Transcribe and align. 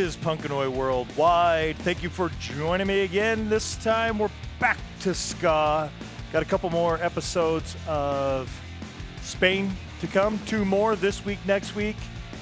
is 0.00 0.16
Punkanoid 0.16 0.70
Worldwide. 0.70 1.76
Thank 1.76 2.02
you 2.02 2.08
for 2.08 2.30
joining 2.40 2.86
me 2.86 3.00
again. 3.00 3.50
This 3.50 3.76
time 3.76 4.18
we're 4.18 4.30
back 4.58 4.78
to 5.00 5.12
ska. 5.12 5.90
Got 6.32 6.42
a 6.42 6.46
couple 6.46 6.70
more 6.70 6.98
episodes 7.02 7.76
of 7.86 8.50
Spain 9.20 9.70
to 10.00 10.06
come. 10.06 10.40
Two 10.46 10.64
more 10.64 10.96
this 10.96 11.22
week, 11.26 11.38
next 11.46 11.74
week. 11.74 11.96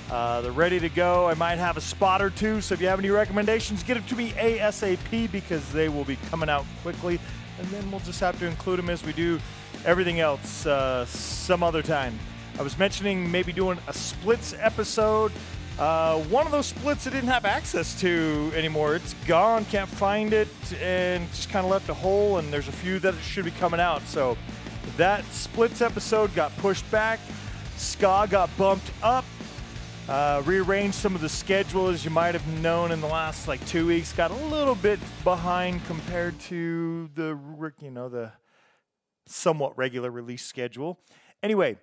Uh, 0.09 0.41
they're 0.41 0.53
ready 0.53 0.79
to 0.79 0.89
go. 0.89 1.27
I 1.27 1.35
might 1.35 1.57
have 1.57 1.77
a 1.77 1.81
spot 1.81 2.23
or 2.23 2.31
two, 2.31 2.61
so 2.61 2.75
if 2.75 2.81
you 2.81 2.87
have 2.87 3.01
any 3.01 3.11
recommendations, 3.11 3.83
get 3.83 3.95
them 3.95 4.05
to 4.05 4.15
me 4.15 4.31
ASAP 4.31 5.33
because 5.33 5.73
they 5.73 5.89
will 5.89 6.05
be 6.05 6.15
coming 6.31 6.49
out 6.49 6.65
quickly. 6.83 7.19
And 7.59 7.67
then 7.69 7.91
we'll 7.91 8.01
just 8.01 8.21
have 8.21 8.39
to 8.39 8.47
include 8.47 8.79
them 8.79 8.89
as 8.89 9.05
we 9.05 9.13
do 9.13 9.41
everything 9.85 10.21
else 10.21 10.65
uh, 10.65 11.05
some 11.07 11.65
other 11.65 11.83
time. 11.83 12.17
I 12.57 12.63
was 12.63 12.79
mentioning 12.79 13.29
maybe 13.29 13.53
doing 13.53 13.79
a 13.89 13.93
splits 13.93 14.55
episode. 14.61 15.33
Uh, 15.79 16.19
one 16.25 16.45
of 16.45 16.51
those 16.51 16.67
splits 16.67 17.07
I 17.07 17.11
didn't 17.11 17.29
have 17.29 17.45
access 17.45 17.99
to 18.01 18.51
anymore. 18.55 18.97
It's 18.97 19.15
gone, 19.27 19.65
can't 19.67 19.89
find 19.89 20.33
it, 20.33 20.49
and 20.83 21.29
just 21.31 21.51
kind 21.51 21.65
of 21.65 21.71
left 21.71 21.89
a 21.89 21.95
hole. 21.95 22.39
And 22.39 22.53
there's 22.53 22.67
a 22.67 22.73
few 22.73 22.99
that 22.99 23.15
should 23.23 23.45
be 23.45 23.53
coming 23.53 23.79
out. 23.79 24.03
So 24.03 24.37
that 24.97 25.25
splits 25.27 25.81
episode 25.81 26.35
got 26.35 26.57
pushed 26.57 26.89
back. 26.91 27.21
Ska 27.77 28.27
got 28.29 28.51
bumped 28.57 28.91
up. 29.03 29.25
Uh, 30.09 30.43
rearranged 30.47 30.97
some 30.97 31.15
of 31.15 31.21
the 31.21 31.29
schedule 31.29 31.89
as 31.89 32.05
you 32.05 32.11
might 32.11 32.35
have 32.35 32.47
known 32.61 32.91
in 32.91 33.01
the 33.01 33.07
last 33.07 33.47
like 33.47 33.65
two 33.67 33.87
weeks. 33.87 34.13
Got 34.13 34.31
a 34.33 34.47
little 34.47 34.75
bit 34.75 34.99
behind 35.23 35.85
compared 35.85 36.41
to 36.41 37.09
the 37.15 37.39
you 37.81 37.91
know 37.91 38.09
the 38.09 38.33
somewhat 39.27 39.77
regular 39.77 40.11
release 40.11 40.45
schedule. 40.45 40.99
Anyway, 41.43 41.77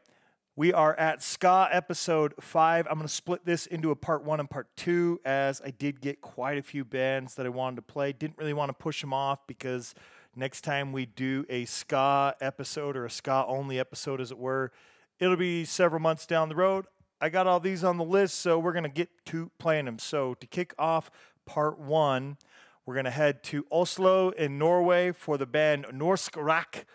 we 0.58 0.72
are 0.72 0.96
at 0.96 1.22
Ska 1.22 1.68
episode 1.70 2.34
five. 2.40 2.88
I'm 2.90 2.96
going 2.96 3.08
to 3.08 3.14
split 3.14 3.46
this 3.46 3.66
into 3.66 3.92
a 3.92 3.96
part 3.96 4.24
one 4.24 4.40
and 4.40 4.50
part 4.50 4.68
two 4.78 5.20
as 5.26 5.62
I 5.62 5.72
did 5.72 6.00
get 6.00 6.22
quite 6.22 6.58
a 6.58 6.62
few 6.62 6.86
bands 6.86 7.36
that 7.36 7.46
I 7.46 7.50
wanted 7.50 7.76
to 7.78 7.82
play. 7.82 8.14
Didn't 8.14 8.38
really 8.38 8.54
want 8.54 8.70
to 8.70 8.74
push 8.74 9.02
them 9.02 9.12
off 9.12 9.46
because 9.48 9.94
next 10.34 10.62
time 10.62 10.94
we 10.94 11.08
do 11.08 11.46
a 11.50 11.66
Ska 11.66 12.36
episode 12.40 12.96
or 12.96 13.06
a 13.06 13.10
Ska 13.10 13.44
only 13.48 13.80
episode, 13.80 14.22
as 14.22 14.32
it 14.32 14.38
were, 14.38 14.72
it'll 15.20 15.36
be 15.36 15.66
several 15.66 16.00
months 16.00 16.26
down 16.26 16.48
the 16.48 16.56
road. 16.56 16.86
I 17.20 17.28
got 17.28 17.48
all 17.48 17.60
these 17.60 17.84
on 17.84 17.98
the 17.98 18.06
list, 18.06 18.40
so 18.40 18.58
we're 18.58 18.74
going 18.74 18.84
to 18.84 18.90
get 18.90 19.10
to 19.26 19.52
playing 19.58 19.86
them. 19.86 20.00
So 20.00 20.36
to 20.36 20.48
kick 20.48 20.74
off 20.80 21.12
part 21.46 21.80
one, 21.80 22.38
we're 22.86 22.96
going 22.96 23.06
to 23.06 23.12
head 23.12 23.44
to 23.44 23.66
Oslo 23.70 24.30
in 24.30 24.58
Norway 24.58 25.12
for 25.12 25.38
the 25.38 25.46
band 25.46 25.86
Norsk 25.92 26.32
Rakk. 26.42 26.86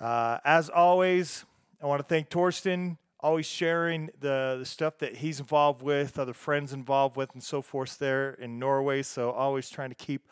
Uh, 0.00 0.38
as 0.44 0.68
always, 0.68 1.44
I 1.82 1.86
want 1.86 2.00
to 2.00 2.06
thank 2.06 2.28
Torsten, 2.28 2.98
always 3.20 3.46
sharing 3.46 4.10
the, 4.20 4.56
the 4.58 4.66
stuff 4.66 4.98
that 4.98 5.16
he's 5.16 5.40
involved 5.40 5.80
with, 5.80 6.18
other 6.18 6.34
friends 6.34 6.74
involved 6.74 7.16
with, 7.16 7.32
and 7.32 7.42
so 7.42 7.62
forth 7.62 7.98
there 7.98 8.34
in 8.34 8.58
Norway. 8.58 9.00
So 9.00 9.30
always 9.30 9.70
trying 9.70 9.88
to 9.88 9.94
keep 9.94 10.28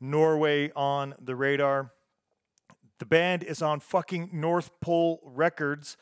Norway 0.00 0.72
on 0.74 1.14
the 1.20 1.36
radar. 1.36 1.92
The 2.98 3.06
band 3.06 3.44
is 3.44 3.62
on 3.62 3.78
fucking 3.78 4.30
North 4.32 4.72
Pole 4.80 5.20
Records. 5.22 5.96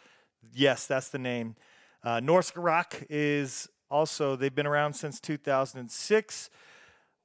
Yes, 0.50 0.86
that's 0.86 1.10
the 1.10 1.18
name. 1.18 1.56
Uh, 2.02 2.20
Norsk 2.20 2.54
Rakk 2.54 3.04
is 3.10 3.68
also, 3.90 4.34
they've 4.34 4.54
been 4.54 4.66
around 4.66 4.94
since 4.94 5.20
2006. 5.20 6.48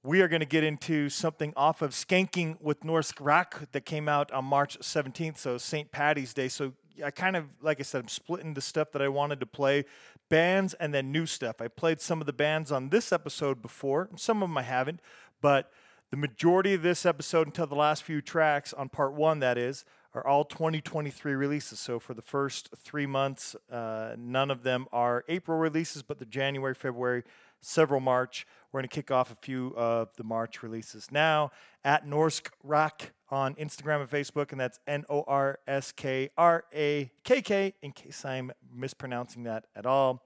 We 0.04 0.22
are 0.22 0.28
going 0.28 0.42
to 0.42 0.46
get 0.46 0.66
into 0.66 1.08
something 1.08 1.54
off 1.56 1.82
of 1.82 1.92
Skanking 1.92 2.60
with 2.60 2.82
Norsk 2.82 3.22
Rakk 3.22 3.72
that 3.72 3.86
came 3.86 4.10
out 4.10 4.30
on 4.34 4.44
March 4.44 4.78
17th, 4.80 5.38
so 5.38 5.58
St. 5.58 5.90
Patty's 5.90 6.34
Day. 6.34 6.50
So 6.50 6.74
I 7.04 7.12
kind 7.12 7.36
of, 7.36 7.46
like 7.62 7.80
I 7.80 7.84
said, 7.84 8.02
I'm 8.02 8.08
splitting 8.08 8.54
the 8.54 8.62
stuff 8.62 8.92
that 8.92 9.02
I 9.02 9.08
wanted 9.08 9.40
to 9.40 9.46
play 9.46 9.86
bands 10.30 10.74
and 10.76 10.94
then 10.94 11.12
new 11.12 11.26
stuff. 11.26 11.62
I 11.62 11.68
played 11.68 12.02
some 12.02 12.22
of 12.22 12.28
the 12.28 12.34
bands 12.34 12.72
on 12.72 12.90
this 12.90 13.12
episode 13.12 13.62
before, 13.62 14.10
some 14.16 14.42
of 14.42 14.50
them 14.50 14.58
I 14.58 14.64
haven't, 14.64 15.00
but 15.42 15.72
the 16.10 16.18
majority 16.18 16.74
of 16.74 16.82
this 16.82 17.06
episode 17.06 17.48
until 17.48 17.68
the 17.68 17.76
last 17.76 18.04
few 18.04 18.22
tracks 18.22 18.74
on 18.74 18.90
part 18.90 19.14
one, 19.14 19.40
that 19.40 19.58
is, 19.58 19.86
are 20.14 20.26
all 20.26 20.44
2023 20.44 21.34
releases. 21.34 21.80
So 21.80 22.00
for 22.00 22.14
the 22.14 22.22
first 22.22 22.70
three 22.78 23.06
months, 23.06 23.56
uh, 23.72 24.16
none 24.18 24.52
of 24.52 24.64
them 24.64 24.88
are 24.92 25.24
April 25.30 25.58
releases, 25.58 26.04
but 26.04 26.20
the 26.20 26.26
January, 26.26 26.76
February, 26.76 27.24
several 27.62 28.00
March. 28.00 28.46
We're 28.72 28.80
going 28.80 28.90
to 28.90 28.96
kick 28.96 29.12
off 29.12 29.32
a 29.32 29.36
few 29.36 29.74
of 29.76 30.10
the 30.18 30.24
March 30.24 30.64
releases 30.64 31.12
now 31.12 31.52
at 31.84 32.06
Norsk 32.06 32.50
Rakk 32.66 33.12
on 33.30 33.56
Instagram 33.56 34.02
and 34.02 34.10
Facebook, 34.10 34.52
and 34.52 34.60
that's 34.60 34.80
N 34.88 35.06
O 35.10 35.24
R 35.28 35.60
S 35.68 35.92
K 35.92 36.30
R 36.38 36.66
A 36.74 37.12
K 37.24 37.42
K, 37.42 37.74
in 37.82 37.92
case 37.92 38.26
I'm 38.26 38.52
mispronouncing 38.74 39.44
that 39.44 39.66
at 39.76 39.86
all. 39.86 40.24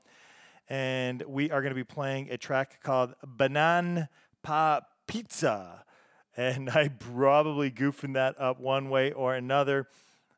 And 0.70 1.22
we 1.28 1.52
are 1.52 1.62
going 1.62 1.72
to 1.72 1.76
be 1.76 1.84
playing 1.84 2.30
a 2.32 2.38
track 2.38 2.82
called 2.82 3.14
Banan 3.24 4.08
Pa 4.42 4.82
Pizza 5.08 5.86
and 6.38 6.70
I 6.72 6.90
probably 6.90 7.72
goofing 7.72 8.14
that 8.14 8.40
up 8.40 8.60
one 8.60 8.90
way 8.90 9.12
or 9.12 9.36
another. 9.36 9.88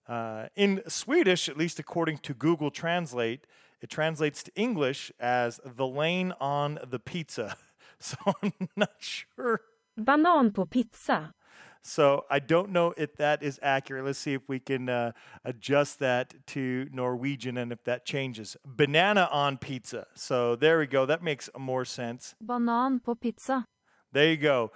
Uh, 0.08 0.48
in 0.56 0.82
Swedish, 0.88 1.50
at 1.50 1.58
least 1.58 1.80
according 1.80 2.20
to 2.20 2.34
Google 2.34 2.72
Translate, 2.72 3.46
it 3.82 3.90
translates 3.90 4.44
to 4.44 4.52
English 4.56 5.12
as 5.20 5.60
the 5.64 5.88
lane 5.88 6.34
on 6.40 6.80
the 6.88 7.00
pizza. 7.00 7.56
So 8.00 8.16
I'm 8.44 8.70
not 8.76 8.92
sure. 9.00 9.62
Banan 9.98 10.52
på 10.52 10.70
pizza. 10.70 11.34
So 11.82 12.26
I 12.30 12.40
don't 12.40 12.72
know 12.72 12.94
if 12.98 13.16
that 13.16 13.42
is 13.42 13.60
accurate. 13.64 14.04
Let's 14.06 14.20
see 14.20 14.34
if 14.34 14.48
we 14.48 14.60
can 14.60 14.90
uh, 14.90 15.14
adjust 15.46 16.00
that 16.00 16.34
to 16.48 16.88
Norwegian 16.92 17.58
and 17.58 17.72
if 17.72 17.84
that 17.86 18.06
changes. 18.06 18.58
Banana 18.66 19.30
on 19.32 19.58
pizza. 19.58 20.06
So 20.14 20.56
there 20.56 20.80
we 20.80 20.86
go. 20.86 21.06
That 21.06 21.24
makes 21.24 21.50
more 21.58 21.86
sense. 21.86 22.36
Banan 22.40 23.00
på 23.00 23.16
pizza. 23.16 23.66
There 24.12 24.30
you 24.30 24.38
go. 24.38 24.72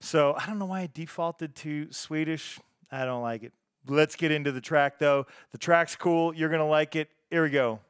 So 0.00 0.34
I 0.36 0.46
don't 0.46 0.58
know 0.58 0.66
why 0.66 0.80
I 0.80 0.88
defaulted 0.92 1.54
to 1.56 1.92
Swedish. 1.92 2.58
I 2.90 3.04
don't 3.04 3.22
like 3.22 3.42
it. 3.42 3.52
Let's 3.86 4.16
get 4.16 4.32
into 4.32 4.52
the 4.52 4.60
track 4.60 4.98
though. 4.98 5.26
The 5.52 5.58
track's 5.58 5.96
cool. 5.96 6.34
You're 6.34 6.48
going 6.48 6.60
to 6.60 6.64
like 6.64 6.96
it. 6.96 7.08
Here 7.30 7.42
we 7.42 7.50
go. 7.50 7.80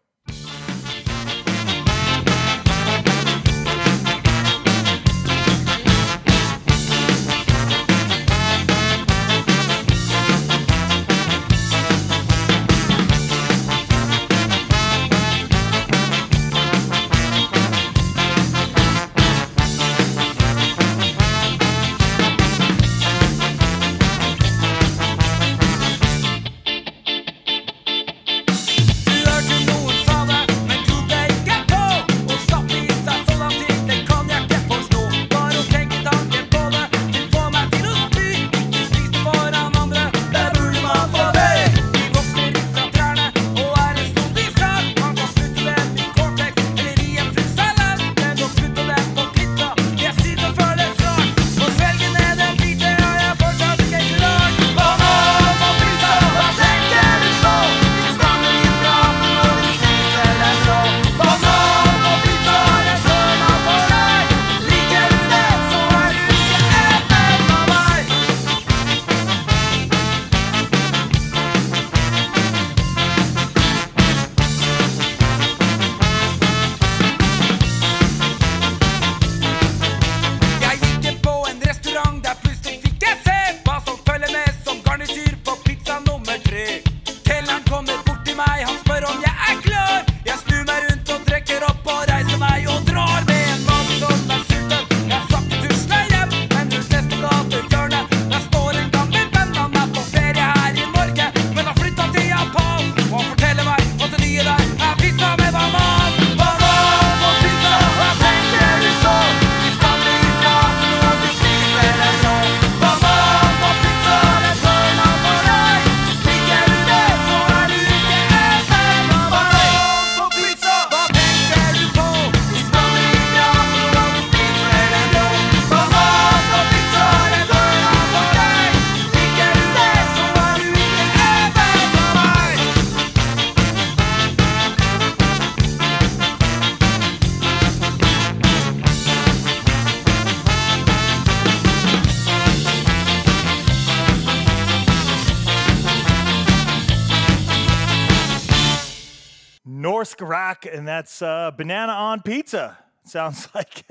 Rock, 150.21 150.67
and 150.71 150.87
that's 150.87 151.22
uh, 151.22 151.51
banana 151.57 151.93
on 151.93 152.22
pizza. 152.22 152.78
Sounds 153.05 153.49
like 153.55 153.84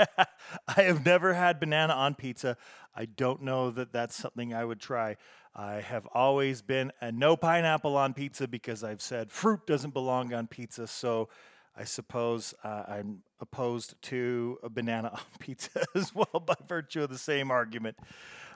I 0.68 0.82
have 0.82 1.06
never 1.06 1.34
had 1.34 1.60
banana 1.60 1.94
on 1.94 2.16
pizza. 2.16 2.58
I 2.96 3.06
don't 3.06 3.44
know 3.44 3.72
that 3.72 3.92
that's 3.92 4.16
something 4.16 4.54
I 4.54 4.66
would 4.66 4.80
try. 4.80 5.18
I 5.56 5.76
have 5.76 6.08
always 6.14 6.62
been 6.62 6.92
a 7.02 7.12
no 7.12 7.36
pineapple 7.36 7.98
on 7.98 8.14
pizza 8.14 8.48
because 8.48 8.84
I've 8.84 9.02
said 9.02 9.32
fruit 9.32 9.66
doesn't 9.66 9.94
belong 9.94 10.34
on 10.34 10.48
pizza. 10.48 10.88
So 10.88 11.30
I 11.76 11.84
suppose 11.86 12.54
uh, 12.64 12.84
I'm 12.88 13.24
opposed 13.40 13.96
to 14.04 14.60
a 14.64 14.70
banana 14.70 15.10
on 15.14 15.22
pizza 15.40 15.84
as 15.96 16.14
well 16.14 16.44
by 16.46 16.56
virtue 16.68 17.04
of 17.04 17.10
the 17.10 17.18
same 17.18 17.52
argument. 17.52 17.98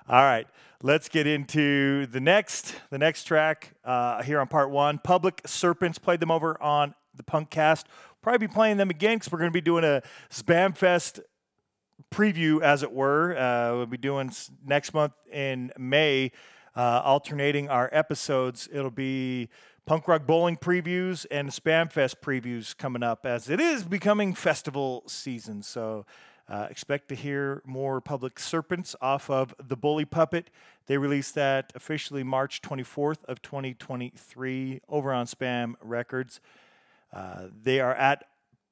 All 0.09 0.21
right, 0.21 0.47
let's 0.81 1.07
get 1.07 1.27
into 1.27 2.07
the 2.07 2.19
next 2.19 2.75
the 2.89 2.97
next 2.97 3.23
track 3.23 3.73
uh, 3.85 4.21
here 4.21 4.41
on 4.41 4.47
part 4.47 4.69
one. 4.69 4.99
Public 4.99 5.41
Serpents 5.45 5.97
played 5.97 6.19
them 6.19 6.31
over 6.31 6.61
on 6.61 6.93
the 7.15 7.23
Punkcast. 7.23 7.85
Probably 8.21 8.47
be 8.47 8.53
playing 8.53 8.77
them 8.77 8.89
again 8.89 9.17
because 9.17 9.31
we're 9.31 9.39
going 9.39 9.51
to 9.51 9.53
be 9.53 9.61
doing 9.61 9.83
a 9.83 10.01
Spamfest 10.29 11.19
preview, 12.11 12.61
as 12.61 12.83
it 12.83 12.91
were. 12.91 13.37
Uh, 13.37 13.77
we'll 13.77 13.85
be 13.85 13.97
doing 13.97 14.31
next 14.65 14.93
month 14.93 15.13
in 15.31 15.71
May, 15.77 16.31
uh, 16.75 17.01
alternating 17.03 17.69
our 17.69 17.89
episodes. 17.91 18.69
It'll 18.71 18.91
be 18.91 19.49
punk 19.85 20.07
rock 20.07 20.25
bowling 20.25 20.57
previews 20.57 21.25
and 21.29 21.49
Spamfest 21.49 22.15
previews 22.21 22.75
coming 22.77 23.03
up 23.03 23.25
as 23.25 23.49
it 23.49 23.59
is 23.59 23.83
becoming 23.83 24.33
festival 24.33 25.03
season. 25.07 25.61
So 25.61 26.05
uh, 26.49 26.67
expect 26.69 27.09
to 27.09 27.15
hear 27.15 27.61
more 27.65 28.01
Public 28.01 28.39
Serpents 28.39 28.95
off 29.01 29.29
of 29.29 29.55
the 29.65 29.75
Bully 29.77 30.05
Pulpit. 30.05 30.49
They 30.87 30.97
released 30.97 31.35
that 31.35 31.71
officially 31.75 32.23
March 32.23 32.61
24th 32.61 33.23
of 33.25 33.41
2023 33.41 34.81
over 34.89 35.13
on 35.13 35.25
Spam 35.25 35.75
Records. 35.81 36.41
Uh, 37.13 37.47
they 37.61 37.79
are 37.79 37.93
at 37.93 38.25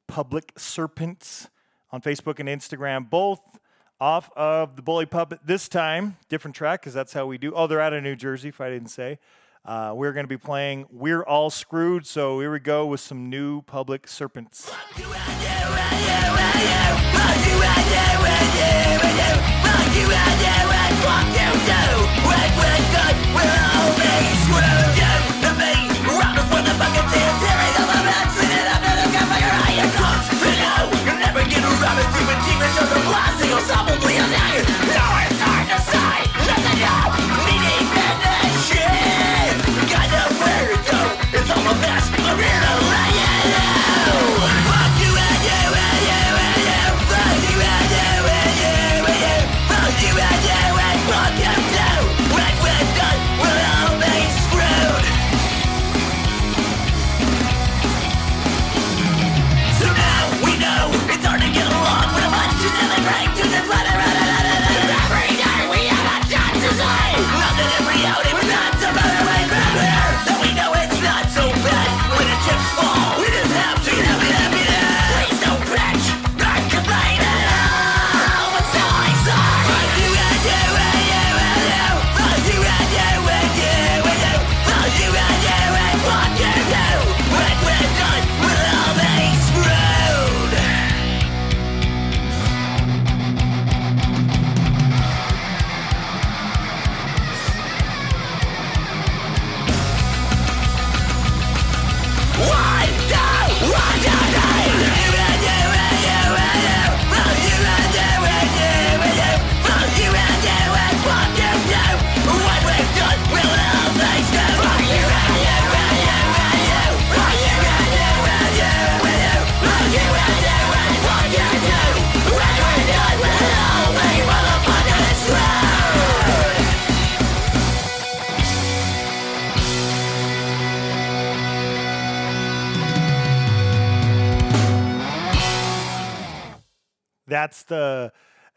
Public 0.07 0.51
Serpents 0.57 1.49
on 1.91 2.01
Facebook 2.01 2.39
and 2.39 2.49
Instagram, 2.49 3.09
both 3.09 3.39
off 3.99 4.31
of 4.35 4.75
the 4.75 4.81
Bully 4.81 5.05
Pulpit. 5.05 5.39
This 5.45 5.69
time, 5.69 6.17
different 6.27 6.55
track 6.55 6.81
because 6.81 6.93
that's 6.93 7.13
how 7.13 7.27
we 7.27 7.37
do. 7.37 7.53
Oh, 7.53 7.67
they're 7.67 7.79
out 7.79 7.93
of 7.93 8.03
New 8.03 8.15
Jersey, 8.15 8.49
if 8.49 8.59
I 8.59 8.69
didn't 8.69 8.89
say. 8.89 9.19
Uh, 9.63 9.93
we're 9.95 10.11
going 10.11 10.23
to 10.23 10.29
be 10.29 10.37
playing 10.37 10.87
We're 10.89 11.21
All 11.23 11.51
Screwed. 11.51 12.07
So 12.07 12.39
here 12.39 12.51
we 12.51 12.59
go 12.59 12.87
with 12.87 12.99
some 12.99 13.29
new 13.29 13.61
Public 13.61 14.07
Serpents. 14.07 14.71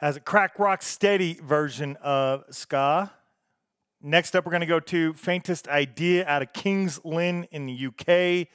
As 0.04 0.16
a 0.16 0.20
crack 0.20 0.58
rock 0.58 0.82
steady 0.82 1.32
version 1.42 1.96
of 2.02 2.44
ska. 2.50 3.10
Next 4.02 4.36
up, 4.36 4.44
we're 4.44 4.50
going 4.50 4.60
to 4.60 4.66
go 4.66 4.78
to 4.78 5.14
Faintest 5.14 5.66
Idea 5.66 6.26
out 6.26 6.42
of 6.42 6.52
Kings 6.52 7.00
Lynn 7.04 7.48
in 7.52 7.64
the 7.64 7.86
UK. 7.86 8.48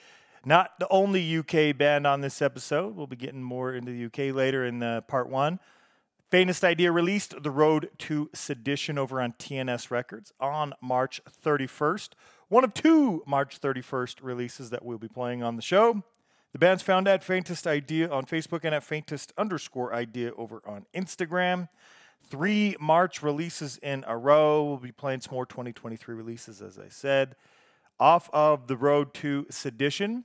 Not 0.46 0.77
the 0.77 0.88
only 0.91 1.39
UK 1.39 1.75
band 1.75 2.06
on 2.06 2.22
this 2.22 2.44
episode. 2.44 2.96
We'll 2.96 3.08
be 3.08 3.15
getting 3.15 3.41
more 3.41 3.74
into 3.74 3.91
the 3.91 4.06
UK 4.06 4.36
later 4.36 4.63
in 4.63 4.84
uh, 4.84 5.01
part 5.01 5.27
one. 5.27 5.60
Faintest 6.29 6.63
Idea 6.63 6.91
released 6.91 7.41
The 7.41 7.50
Road 7.50 7.89
to 7.98 8.29
Sedition 8.32 9.00
over 9.00 9.20
on 9.20 9.34
TNS 9.39 9.89
Records 9.89 10.32
on 10.39 10.74
March 10.84 11.20
31st. 11.44 12.10
One 12.50 12.63
of 12.63 12.75
two 12.75 13.24
March 13.25 13.60
31st 13.60 14.18
releases 14.22 14.70
that 14.70 14.86
we'll 14.86 15.00
be 15.00 15.08
playing 15.08 15.41
on 15.41 15.56
the 15.56 15.63
show. 15.63 16.03
The 16.51 16.60
band's 16.60 16.82
found 16.82 17.08
at 17.08 17.24
Faintest 17.24 17.68
Idea 17.68 18.10
on 18.10 18.25
Facebook 18.25 18.62
and 18.63 18.74
at 18.74 18.84
Faintest 18.84 19.32
underscore 19.38 19.94
Idea 19.94 20.32
over 20.36 20.62
on 20.65 20.88
Instagram. 20.96 21.70
Three 22.27 22.75
March 22.79 23.22
releases 23.22 23.77
in 23.77 24.03
a 24.08 24.18
row. 24.18 24.63
We'll 24.63 24.77
be 24.77 24.91
playing 24.91 25.22
some 25.22 25.36
more 25.36 25.46
2023 25.46 26.15
releases, 26.15 26.62
as 26.62 26.79
I 26.79 26.89
said. 26.89 27.36
Off 28.00 28.29
of 28.34 28.68
The 28.68 28.77
Road 28.77 29.13
to 29.15 29.46
Sedition, 29.50 30.24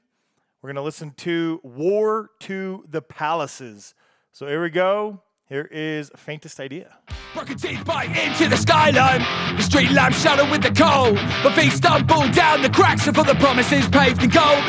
we're 0.63 0.69
going 0.69 0.77
to 0.77 0.83
listen 0.83 1.13
to 1.19 1.61
War 1.63 2.31
to 2.41 2.85
the 2.89 3.03
Palaces. 3.03 3.95
So 4.33 4.47
here 4.47 4.63
we 4.63 4.71
go. 4.71 5.21
Here 5.47 5.69
is 5.71 6.11
Faintest 6.17 6.59
Idea. 6.59 6.97
Broken 7.35 7.59
teeth 7.59 7.85
bite 7.85 8.17
into 8.17 8.49
the 8.49 8.57
skyline. 8.57 9.21
The 9.57 9.63
street 9.63 9.91
lamps 9.91 10.23
shadow 10.23 10.51
with 10.51 10.63
the 10.63 10.71
cold. 10.71 11.17
My 11.17 11.55
feet 11.55 11.73
stumble 11.73 12.31
down 12.31 12.63
the 12.63 12.71
cracks 12.71 13.07
of 13.07 13.15
the 13.15 13.37
promises 13.39 13.87
paved 13.89 14.23
in 14.23 14.31
gold. 14.31 14.65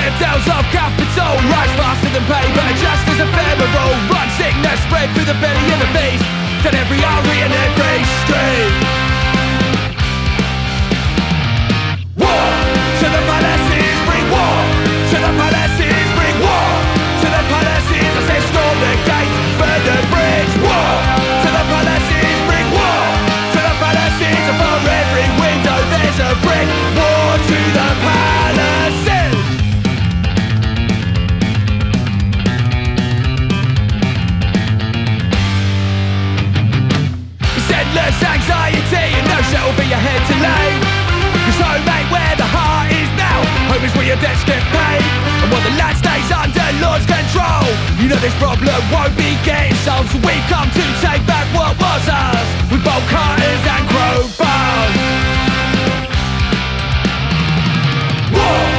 Citadels 0.00 0.48
of 0.48 0.64
capital 0.72 1.36
rise 1.52 1.72
faster 1.76 2.08
than 2.08 2.24
paper. 2.24 2.68
Just 2.80 3.04
as 3.06 3.20
ephemeral, 3.20 3.90
run 4.08 4.28
sickness 4.40 4.80
spread 4.88 5.10
through 5.12 5.28
the 5.28 5.36
belly 5.44 5.66
of 5.76 5.78
the 5.78 5.90
beast. 5.92 6.24
Down 6.64 6.74
every 6.74 7.04
artery 7.04 7.40
and 7.44 7.52
every 7.52 8.00
street. 8.24 8.99
Anxiety 39.90 39.98
and 39.98 39.98
no 39.98 39.98
your 39.98 39.98
head 39.98 40.22
to 40.26 40.34
lay. 40.38 40.70
Cause 41.46 41.58
oh, 41.58 41.66
home 41.66 41.88
ain't 41.88 42.10
where 42.10 42.36
the 42.36 42.46
heart 42.46 42.92
is 42.92 43.10
now. 43.16 43.60
Home 43.70 43.84
is 43.84 43.94
where 43.94 44.06
your 44.06 44.16
debts 44.16 44.44
get 44.44 44.62
paid 44.70 45.02
And 45.42 45.50
while 45.50 45.62
the 45.62 45.70
land 45.78 45.96
stays 45.96 46.30
under 46.30 46.66
law's 46.82 47.06
control 47.06 47.66
You 48.02 48.08
know 48.08 48.18
this 48.18 48.34
problem 48.38 48.82
won't 48.90 49.16
be 49.16 49.38
getting 49.46 49.74
solved 49.86 50.10
So 50.10 50.18
we've 50.18 50.46
come 50.50 50.68
to 50.70 50.84
take 50.98 51.24
back 51.26 51.46
what 51.54 51.78
was 51.78 52.08
ours 52.08 52.48
With 52.70 52.82
bolt 52.82 53.06
cutters 53.06 53.62
and 53.70 53.84
crowbars 53.86 54.94
War 58.34 58.69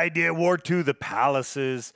idea 0.00 0.32
war 0.32 0.56
to 0.56 0.82
the 0.82 0.94
palaces. 0.94 1.92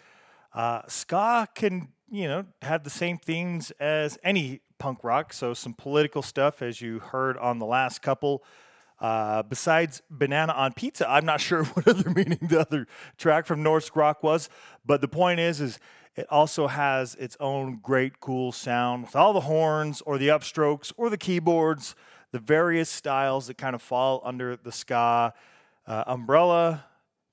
Uh, 0.52 0.82
ska 0.86 1.48
can 1.54 1.88
you 2.10 2.28
know 2.28 2.44
have 2.62 2.84
the 2.84 2.90
same 2.90 3.18
themes 3.18 3.72
as 3.80 4.18
any 4.22 4.60
punk 4.78 5.02
rock 5.02 5.32
so 5.32 5.54
some 5.54 5.72
political 5.72 6.22
stuff 6.22 6.62
as 6.62 6.80
you 6.80 6.98
heard 6.98 7.36
on 7.38 7.58
the 7.58 7.66
last 7.66 8.02
couple. 8.02 8.44
Uh, 9.00 9.42
besides 9.42 10.02
banana 10.08 10.52
on 10.52 10.72
pizza 10.72 11.04
i'm 11.10 11.26
not 11.26 11.40
sure 11.48 11.64
what 11.64 11.86
other 11.88 12.08
meaning 12.10 12.38
the 12.42 12.60
other 12.60 12.86
track 13.18 13.44
from 13.44 13.60
norse 13.60 13.90
rock 13.96 14.22
was 14.22 14.48
but 14.86 15.00
the 15.00 15.08
point 15.08 15.40
is 15.40 15.60
is 15.60 15.80
it 16.14 16.26
also 16.30 16.68
has 16.68 17.16
its 17.16 17.36
own 17.40 17.80
great 17.82 18.20
cool 18.20 18.52
sound 18.52 19.02
with 19.02 19.16
all 19.16 19.32
the 19.32 19.40
horns 19.40 20.00
or 20.06 20.16
the 20.16 20.28
upstrokes 20.28 20.92
or 20.96 21.10
the 21.10 21.18
keyboards 21.18 21.96
the 22.30 22.38
various 22.38 22.88
styles 22.88 23.48
that 23.48 23.58
kind 23.58 23.74
of 23.74 23.82
fall 23.82 24.22
under 24.24 24.54
the 24.54 24.72
ska 24.72 25.34
uh, 25.88 26.04
umbrella 26.06 26.84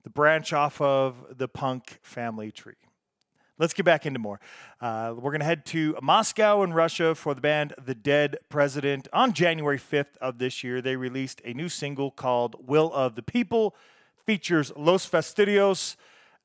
the 0.03 0.09
branch 0.09 0.53
off 0.53 0.81
of 0.81 1.37
the 1.37 1.47
punk 1.47 1.99
family 2.01 2.51
tree. 2.51 2.75
Let's 3.57 3.75
get 3.75 3.85
back 3.85 4.07
into 4.07 4.17
more. 4.17 4.39
Uh, 4.79 5.13
we're 5.15 5.29
going 5.31 5.41
to 5.41 5.45
head 5.45 5.67
to 5.67 5.95
Moscow 6.01 6.63
in 6.63 6.73
Russia 6.73 7.13
for 7.13 7.35
the 7.35 7.41
band 7.41 7.75
The 7.83 7.93
Dead 7.93 8.37
President. 8.49 9.07
On 9.13 9.33
January 9.33 9.77
5th 9.77 10.17
of 10.19 10.39
this 10.39 10.63
year, 10.63 10.81
they 10.81 10.95
released 10.95 11.41
a 11.45 11.53
new 11.53 11.69
single 11.69 12.09
called 12.09 12.55
Will 12.67 12.91
of 12.91 13.13
the 13.13 13.21
People. 13.21 13.75
Features 14.25 14.71
Los 14.75 15.07
Fastidios 15.07 15.95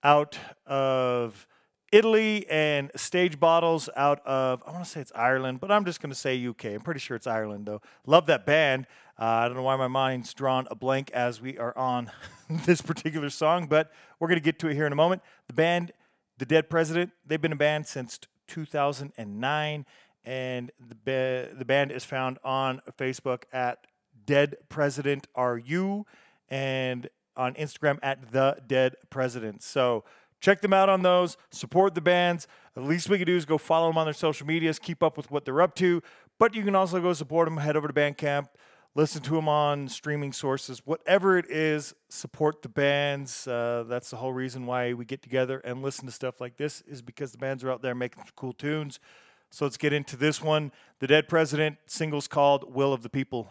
out 0.02 0.38
of 0.66 1.46
Italy 1.90 2.44
and 2.50 2.90
Stage 2.96 3.40
Bottles 3.40 3.88
out 3.96 4.20
of, 4.26 4.62
I 4.66 4.72
want 4.72 4.84
to 4.84 4.90
say 4.90 5.00
it's 5.00 5.12
Ireland, 5.14 5.60
but 5.60 5.70
I'm 5.70 5.86
just 5.86 6.02
going 6.02 6.10
to 6.12 6.18
say 6.18 6.46
UK. 6.46 6.66
I'm 6.66 6.80
pretty 6.80 7.00
sure 7.00 7.16
it's 7.16 7.26
Ireland, 7.26 7.64
though. 7.64 7.80
Love 8.04 8.26
that 8.26 8.44
band. 8.44 8.86
Uh, 9.18 9.24
I 9.24 9.46
don't 9.46 9.56
know 9.56 9.62
why 9.62 9.76
my 9.76 9.88
mind's 9.88 10.34
drawn 10.34 10.68
a 10.70 10.74
blank 10.74 11.10
as 11.12 11.40
we 11.40 11.56
are 11.56 11.76
on 11.76 12.10
this 12.50 12.82
particular 12.82 13.30
song, 13.30 13.66
but 13.66 13.90
we're 14.20 14.28
going 14.28 14.38
to 14.38 14.44
get 14.44 14.58
to 14.58 14.68
it 14.68 14.74
here 14.74 14.86
in 14.86 14.92
a 14.92 14.96
moment. 14.96 15.22
The 15.46 15.54
band, 15.54 15.92
The 16.36 16.44
Dead 16.44 16.68
President, 16.68 17.12
they've 17.26 17.40
been 17.40 17.52
a 17.52 17.56
band 17.56 17.86
since 17.86 18.20
2009, 18.48 19.86
and 20.24 20.70
the, 20.86 20.94
ba- 20.94 21.48
the 21.56 21.64
band 21.64 21.92
is 21.92 22.04
found 22.04 22.38
on 22.44 22.82
Facebook 22.98 23.44
at 23.54 23.86
Dead 24.26 24.56
President 24.68 25.26
Are 25.34 25.56
You 25.56 26.04
and 26.50 27.08
on 27.38 27.54
Instagram 27.54 27.98
at 28.02 28.32
The 28.32 28.58
Dead 28.66 28.96
President. 29.08 29.62
So 29.62 30.04
check 30.40 30.60
them 30.60 30.74
out 30.74 30.90
on 30.90 31.00
those, 31.00 31.38
support 31.50 31.94
the 31.94 32.02
bands. 32.02 32.46
The 32.74 32.82
least 32.82 33.08
we 33.08 33.16
can 33.16 33.26
do 33.26 33.36
is 33.36 33.46
go 33.46 33.56
follow 33.56 33.88
them 33.88 33.96
on 33.96 34.04
their 34.04 34.12
social 34.12 34.46
medias, 34.46 34.78
keep 34.78 35.02
up 35.02 35.16
with 35.16 35.30
what 35.30 35.46
they're 35.46 35.62
up 35.62 35.74
to. 35.76 36.02
But 36.38 36.54
you 36.54 36.64
can 36.64 36.74
also 36.74 37.00
go 37.00 37.14
support 37.14 37.46
them, 37.46 37.56
head 37.56 37.76
over 37.76 37.88
to 37.88 37.94
Bandcamp, 37.94 38.48
listen 38.96 39.20
to 39.20 39.34
them 39.34 39.46
on 39.46 39.86
streaming 39.88 40.32
sources, 40.32 40.80
whatever 40.86 41.36
it 41.36 41.50
is, 41.50 41.94
support 42.08 42.62
the 42.62 42.68
bands. 42.68 43.46
Uh, 43.46 43.84
that's 43.86 44.08
the 44.08 44.16
whole 44.16 44.32
reason 44.32 44.64
why 44.64 44.94
we 44.94 45.04
get 45.04 45.20
together 45.20 45.58
and 45.58 45.82
listen 45.82 46.06
to 46.06 46.12
stuff 46.12 46.40
like 46.40 46.56
this, 46.56 46.80
is 46.86 47.02
because 47.02 47.30
the 47.30 47.36
bands 47.36 47.62
are 47.62 47.70
out 47.70 47.82
there 47.82 47.94
making 47.94 48.22
cool 48.36 48.54
tunes. 48.54 48.98
So 49.50 49.66
let's 49.66 49.76
get 49.76 49.92
into 49.92 50.16
this 50.16 50.42
one. 50.42 50.72
The 50.98 51.06
Dead 51.06 51.28
President 51.28 51.76
singles 51.84 52.26
called 52.26 52.74
Will 52.74 52.94
of 52.94 53.02
the 53.02 53.10
People. 53.10 53.48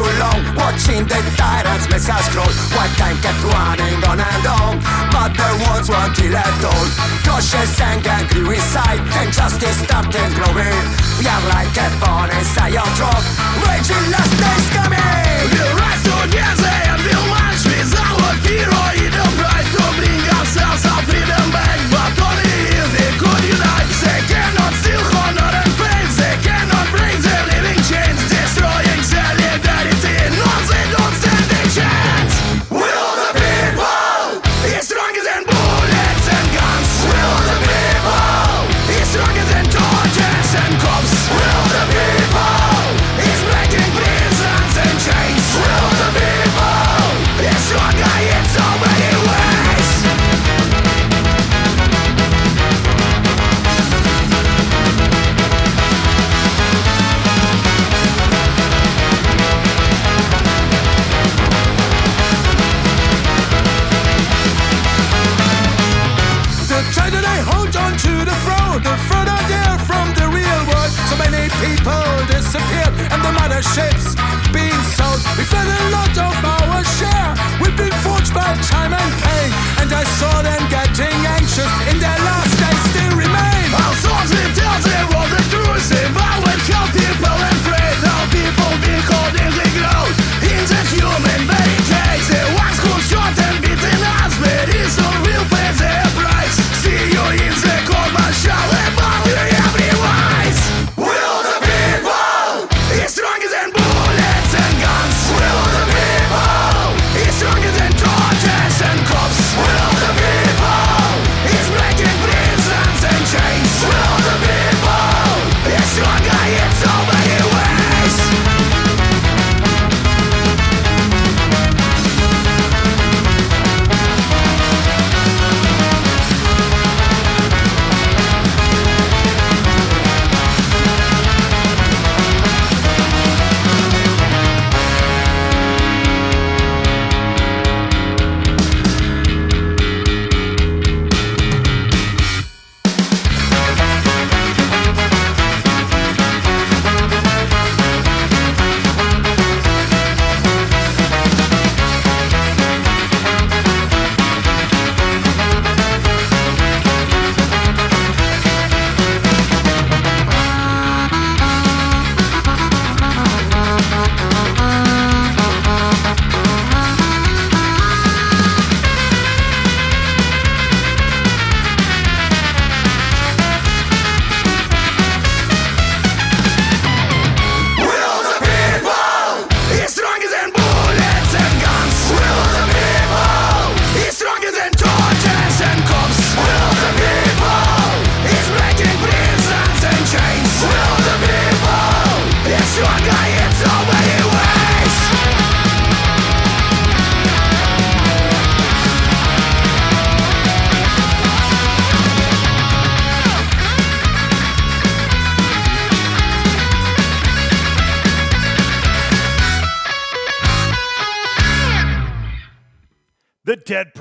Too 0.00 0.18
long. 0.18 0.40
Watching 0.56 1.04
the 1.04 1.20
tyrants 1.36 1.86
make 1.88 2.08
us 2.08 2.26
crawl 2.32 2.52
While 2.74 2.92
time 2.96 3.18
kept 3.20 3.42
running 3.44 4.00
on 4.08 4.20
and 4.20 4.46
on? 4.46 4.74
But 5.12 5.32
the 5.36 5.48
words 5.62 5.88
weren't 5.88 6.18
ill 6.18 6.36
at 6.36 6.64
all 6.64 6.86
Cautious 7.24 7.80
and 7.80 8.06
angry 8.06 8.56
inside 8.56 9.00
And 9.18 9.32
justice 9.32 9.78
started 9.84 10.30
growing. 10.36 10.80
We 11.18 11.26
are 11.28 11.44
like 11.52 11.76
a 11.76 11.86
born 12.00 12.30
inside 12.38 12.72
your 12.74 12.90
drop 12.96 13.22
Raging 13.66 14.06
last 14.10 14.34
days 14.40 14.66
coming 14.74 15.49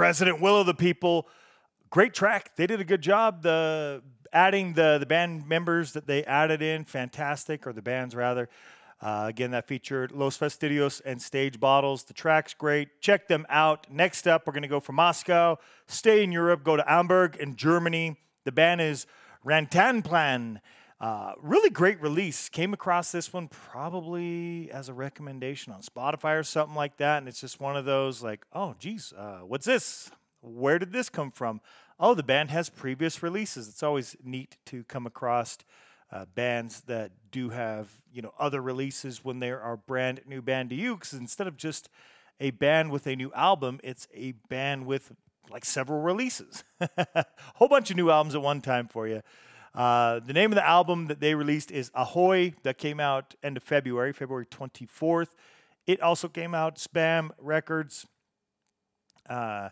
President, 0.09 0.41
Will 0.41 0.59
of 0.59 0.65
the 0.65 0.73
People. 0.73 1.27
Great 1.91 2.15
track. 2.15 2.55
They 2.55 2.65
did 2.65 2.81
a 2.81 2.83
good 2.83 3.03
job. 3.03 3.43
The 3.43 4.01
adding 4.33 4.73
the 4.73 4.97
the 4.99 5.05
band 5.05 5.47
members 5.47 5.93
that 5.93 6.07
they 6.07 6.23
added 6.23 6.63
in, 6.63 6.83
fantastic, 6.83 7.67
or 7.67 7.73
the 7.73 7.83
bands 7.83 8.15
rather. 8.15 8.49
Uh, 8.99 9.25
again, 9.27 9.51
that 9.51 9.67
featured 9.67 10.11
Los 10.11 10.35
Fastidios 10.35 10.99
and 11.05 11.21
Stage 11.21 11.59
Bottles. 11.59 12.05
The 12.05 12.15
track's 12.15 12.55
great. 12.55 13.01
Check 13.01 13.27
them 13.27 13.45
out. 13.49 13.85
Next 13.91 14.27
up, 14.27 14.47
we're 14.47 14.53
going 14.53 14.63
to 14.63 14.67
go 14.67 14.79
from 14.79 14.95
Moscow, 14.95 15.59
stay 15.85 16.23
in 16.23 16.31
Europe, 16.31 16.63
go 16.63 16.75
to 16.75 16.83
Hamburg 16.87 17.35
in 17.35 17.55
Germany. 17.55 18.17
The 18.45 18.51
band 18.51 18.81
is 18.81 19.05
Rantanplan. 19.45 20.59
Uh, 20.99 21.31
really 21.41 21.69
great 21.69 22.01
release. 22.01 22.49
Came 22.49 22.73
across 22.73 23.11
this 23.11 23.31
one 23.31 23.47
probably 23.47 24.69
as 24.71 24.89
a 24.89 24.93
recommendation 24.93 25.71
on 25.71 25.81
Spotify 25.81 26.37
or 26.37 26.43
something 26.43 26.75
like 26.75 26.97
that. 26.97 27.19
And 27.19 27.27
it's 27.27 27.39
just 27.39 27.59
one 27.59 27.77
of 27.77 27.85
those 27.85 28.21
like, 28.21 28.45
oh, 28.51 28.75
geez, 28.79 29.13
uh, 29.17 29.39
what's 29.45 29.65
this? 29.65 30.11
Where 30.41 30.77
did 30.77 30.91
this 30.91 31.09
come 31.09 31.31
from? 31.31 31.61
Oh, 31.99 32.13
the 32.13 32.23
band 32.23 32.51
has 32.51 32.69
previous 32.69 33.23
releases. 33.23 33.69
It's 33.69 33.83
always 33.83 34.15
neat 34.23 34.57
to 34.67 34.83
come 34.85 35.05
across 35.05 35.57
uh, 36.11 36.25
bands 36.35 36.81
that 36.81 37.11
do 37.31 37.49
have 37.49 37.87
you 38.11 38.21
know 38.21 38.33
other 38.39 38.61
releases 38.61 39.23
when 39.23 39.39
they 39.39 39.51
are 39.51 39.77
brand 39.77 40.21
new 40.25 40.41
band 40.41 40.69
to 40.71 40.75
you. 40.75 40.95
Because 40.95 41.13
instead 41.13 41.47
of 41.47 41.55
just 41.55 41.89
a 42.39 42.51
band 42.51 42.91
with 42.91 43.05
a 43.07 43.15
new 43.15 43.31
album, 43.33 43.79
it's 43.83 44.07
a 44.13 44.33
band 44.49 44.85
with 44.85 45.13
like 45.49 45.65
several 45.65 46.01
releases, 46.01 46.63
a 46.79 47.25
whole 47.55 47.67
bunch 47.67 47.89
of 47.89 47.97
new 47.97 48.09
albums 48.09 48.35
at 48.35 48.41
one 48.41 48.61
time 48.61 48.87
for 48.87 49.07
you. 49.07 49.21
Uh, 49.73 50.19
the 50.19 50.33
name 50.33 50.51
of 50.51 50.55
the 50.55 50.67
album 50.67 51.07
that 51.07 51.19
they 51.19 51.35
released 51.35 51.71
is 51.71 51.91
Ahoy, 51.93 52.53
that 52.63 52.77
came 52.77 52.99
out 52.99 53.35
end 53.43 53.57
of 53.57 53.63
February, 53.63 54.13
February 54.13 54.45
24th. 54.45 55.29
It 55.85 56.01
also 56.01 56.27
came 56.27 56.53
out 56.53 56.75
Spam 56.75 57.29
Records. 57.39 58.07
Uh, 59.29 59.69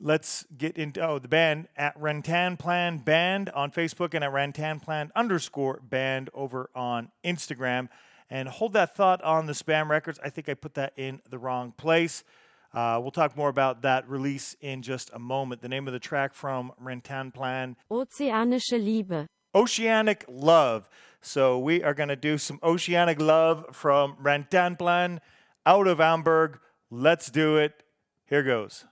let's 0.00 0.46
get 0.56 0.76
into 0.76 1.04
oh 1.04 1.18
the 1.18 1.28
band 1.28 1.68
at 1.76 1.98
Rantanplan 1.98 3.04
Band 3.04 3.50
on 3.50 3.70
Facebook 3.72 4.14
and 4.14 4.22
at 4.22 4.32
Rantanplan 4.32 5.10
underscore 5.16 5.80
band 5.82 6.30
over 6.34 6.70
on 6.74 7.10
Instagram. 7.24 7.88
And 8.30 8.48
hold 8.48 8.74
that 8.74 8.94
thought 8.94 9.22
on 9.22 9.46
the 9.46 9.52
Spam 9.52 9.88
Records. 9.88 10.20
I 10.22 10.30
think 10.30 10.48
I 10.48 10.54
put 10.54 10.74
that 10.74 10.92
in 10.96 11.20
the 11.28 11.38
wrong 11.38 11.72
place. 11.76 12.24
Uh, 12.72 12.98
we'll 13.00 13.10
talk 13.10 13.36
more 13.36 13.48
about 13.48 13.82
that 13.82 14.08
release 14.08 14.54
in 14.60 14.82
just 14.82 15.10
a 15.12 15.18
moment. 15.18 15.62
The 15.62 15.68
name 15.68 15.86
of 15.86 15.92
the 15.92 15.98
track 15.98 16.34
from 16.34 16.72
Rantanplan 16.82 17.76
Ozeanische 17.90 18.82
Liebe. 18.82 19.26
Oceanic 19.54 20.24
Love. 20.28 20.88
So 21.20 21.58
we 21.58 21.82
are 21.82 21.94
going 21.94 22.10
to 22.10 22.16
do 22.16 22.38
some 22.38 22.58
Oceanic 22.62 23.20
Love 23.20 23.66
from 23.72 24.16
Rantanplan 24.22 25.18
out 25.66 25.86
of 25.86 25.98
Hamburg. 25.98 26.60
Let's 26.90 27.30
do 27.30 27.56
it. 27.56 27.82
Here 28.26 28.42
goes. 28.42 28.84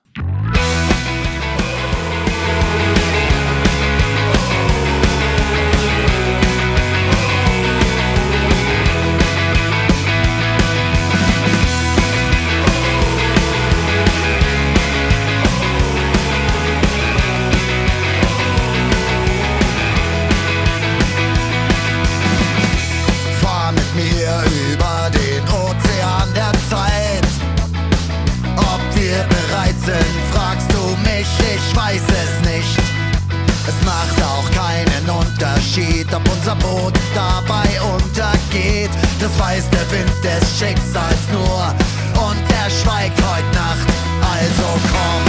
Weiß 39.38 39.68
der 39.70 39.90
Wind 39.90 40.12
des 40.24 40.58
Schicksals 40.58 41.28
nur 41.32 41.74
und 42.22 42.42
er 42.50 42.70
schweigt 42.70 43.18
heute 43.22 43.54
Nacht. 43.54 43.88
Also 44.22 44.64
komm, 44.90 45.25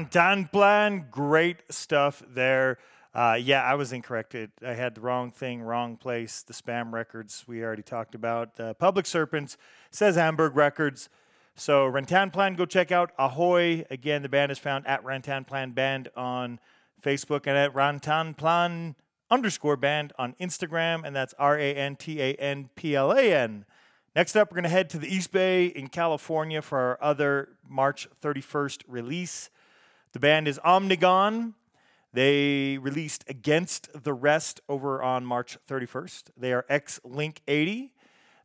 Rantanplan, 0.00 1.10
great 1.10 1.62
stuff 1.68 2.22
there. 2.26 2.78
Uh, 3.12 3.36
yeah, 3.40 3.62
I 3.62 3.74
was 3.74 3.92
incorrect. 3.92 4.34
It, 4.34 4.50
I 4.64 4.72
had 4.72 4.94
the 4.94 5.00
wrong 5.02 5.30
thing, 5.30 5.60
wrong 5.60 5.96
place. 5.96 6.42
The 6.42 6.54
spam 6.54 6.92
records 6.92 7.44
we 7.46 7.62
already 7.62 7.82
talked 7.82 8.14
about. 8.14 8.58
Uh, 8.58 8.72
Public 8.72 9.04
Serpents 9.04 9.58
says 9.90 10.14
Hamburg 10.14 10.56
Records. 10.56 11.08
So 11.54 11.90
Rantanplan, 11.90 12.56
go 12.56 12.64
check 12.64 12.90
out 12.92 13.10
Ahoy. 13.18 13.84
Again, 13.90 14.22
the 14.22 14.28
band 14.28 14.50
is 14.50 14.58
found 14.58 14.86
at 14.86 15.04
Rantanplan 15.04 15.74
Band 15.74 16.08
on 16.16 16.60
Facebook 17.02 17.46
and 17.46 17.58
at 17.58 17.74
Rantanplan 17.74 18.94
underscore 19.30 19.76
band 19.76 20.12
on 20.18 20.34
Instagram, 20.40 21.02
and 21.04 21.14
that's 21.14 21.34
R 21.38 21.58
A 21.58 21.74
N 21.74 21.96
T 21.96 22.22
A 22.22 22.34
N 22.34 22.70
P 22.74 22.96
L 22.96 23.12
A 23.12 23.34
N. 23.34 23.66
Next 24.16 24.34
up, 24.34 24.50
we're 24.50 24.56
going 24.56 24.64
to 24.64 24.70
head 24.70 24.88
to 24.90 24.98
the 24.98 25.14
East 25.14 25.30
Bay 25.30 25.66
in 25.66 25.88
California 25.88 26.62
for 26.62 26.78
our 26.78 26.98
other 27.02 27.50
March 27.68 28.08
31st 28.22 28.84
release. 28.88 29.50
The 30.12 30.18
band 30.18 30.48
is 30.48 30.58
Omnigone. 30.64 31.54
They 32.12 32.78
released 32.78 33.22
Against 33.28 34.02
the 34.02 34.12
Rest 34.12 34.60
over 34.68 35.00
on 35.00 35.24
March 35.24 35.56
31st. 35.68 36.30
They 36.36 36.52
are 36.52 36.66
X 36.68 36.98
Link 37.04 37.42
80. 37.46 37.92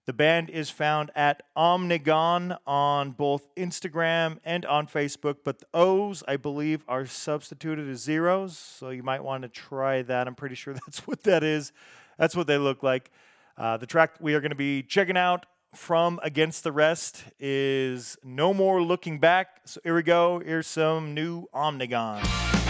The 0.05 0.13
band 0.13 0.51
is 0.51 0.69
found 0.69 1.09
at 1.15 1.41
Omnigone 1.57 2.55
on 2.67 3.11
both 3.13 3.47
Instagram 3.55 4.37
and 4.45 4.63
on 4.67 4.85
Facebook, 4.85 5.37
but 5.43 5.57
the 5.57 5.65
O's, 5.73 6.23
I 6.27 6.37
believe, 6.37 6.83
are 6.87 7.07
substituted 7.07 7.89
as 7.89 8.01
zeros, 8.01 8.55
so 8.55 8.91
you 8.91 9.01
might 9.01 9.23
want 9.23 9.41
to 9.41 9.49
try 9.49 10.03
that. 10.03 10.27
I'm 10.27 10.35
pretty 10.35 10.53
sure 10.53 10.73
that's 10.85 11.07
what 11.07 11.23
that 11.23 11.43
is. 11.43 11.71
That's 12.19 12.35
what 12.35 12.45
they 12.45 12.59
look 12.59 12.83
like. 12.83 13.09
Uh, 13.57 13.77
the 13.77 13.87
track 13.87 14.17
we 14.19 14.35
are 14.35 14.39
going 14.41 14.51
to 14.51 14.55
be 14.55 14.83
checking 14.83 15.17
out 15.17 15.47
from 15.75 16.19
Against 16.23 16.63
the 16.63 16.71
Rest 16.71 17.23
is 17.39 18.17
No 18.23 18.53
More 18.53 18.81
Looking 18.81 19.19
Back. 19.19 19.61
So 19.65 19.79
here 19.83 19.95
we 19.95 20.03
go. 20.03 20.39
Here's 20.39 20.67
some 20.67 21.13
new 21.13 21.47
Omnigone. 21.53 22.64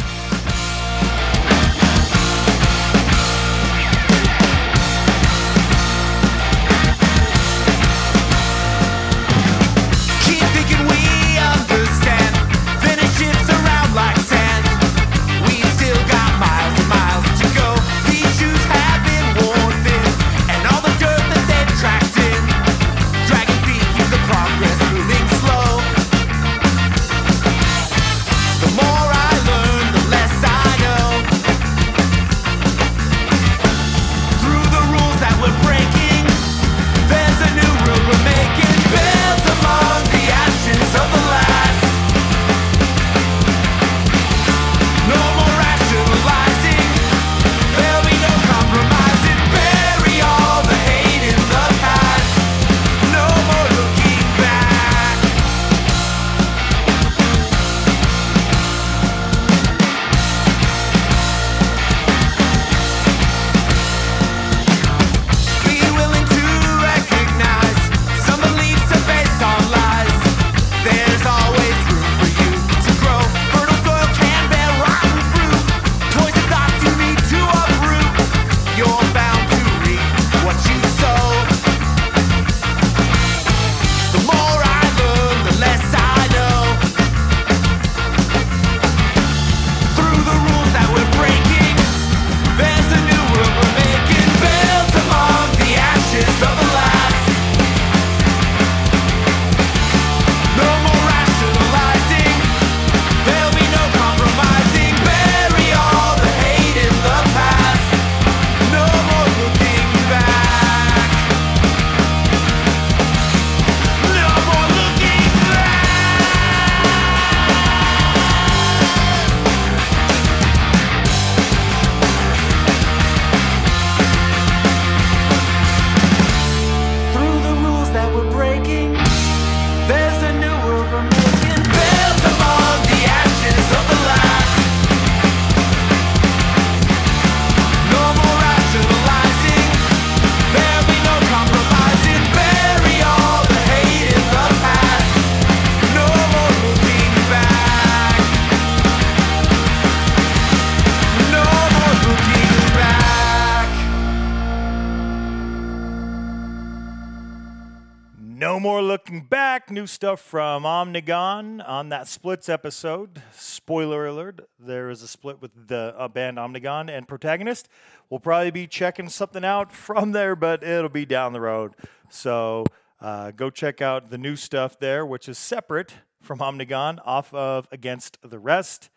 New 159.75 159.87
stuff 159.87 160.21
from 160.21 160.63
Omnigone 160.63 161.61
on 161.67 161.89
that 161.89 162.07
splits 162.07 162.47
episode. 162.47 163.21
Spoiler 163.33 164.07
alert: 164.07 164.47
there 164.57 164.89
is 164.89 165.01
a 165.01 165.07
split 165.09 165.41
with 165.41 165.67
the 165.67 165.93
uh, 165.97 166.07
band 166.07 166.37
Omnigone 166.37 166.89
and 166.89 167.05
Protagonist. 167.05 167.67
We'll 168.09 168.21
probably 168.21 168.51
be 168.51 168.67
checking 168.67 169.09
something 169.09 169.43
out 169.43 169.73
from 169.73 170.13
there, 170.13 170.33
but 170.37 170.63
it'll 170.63 170.87
be 170.87 171.05
down 171.05 171.33
the 171.33 171.41
road. 171.41 171.73
So 172.09 172.63
uh, 173.01 173.31
go 173.31 173.49
check 173.49 173.81
out 173.81 174.11
the 174.11 174.17
new 174.17 174.37
stuff 174.37 174.79
there, 174.79 175.05
which 175.05 175.27
is 175.27 175.37
separate 175.37 175.93
from 176.21 176.39
Omnigone, 176.39 177.01
off 177.03 177.33
of 177.33 177.67
Against 177.69 178.17
the 178.23 178.39
Rest. 178.39 178.89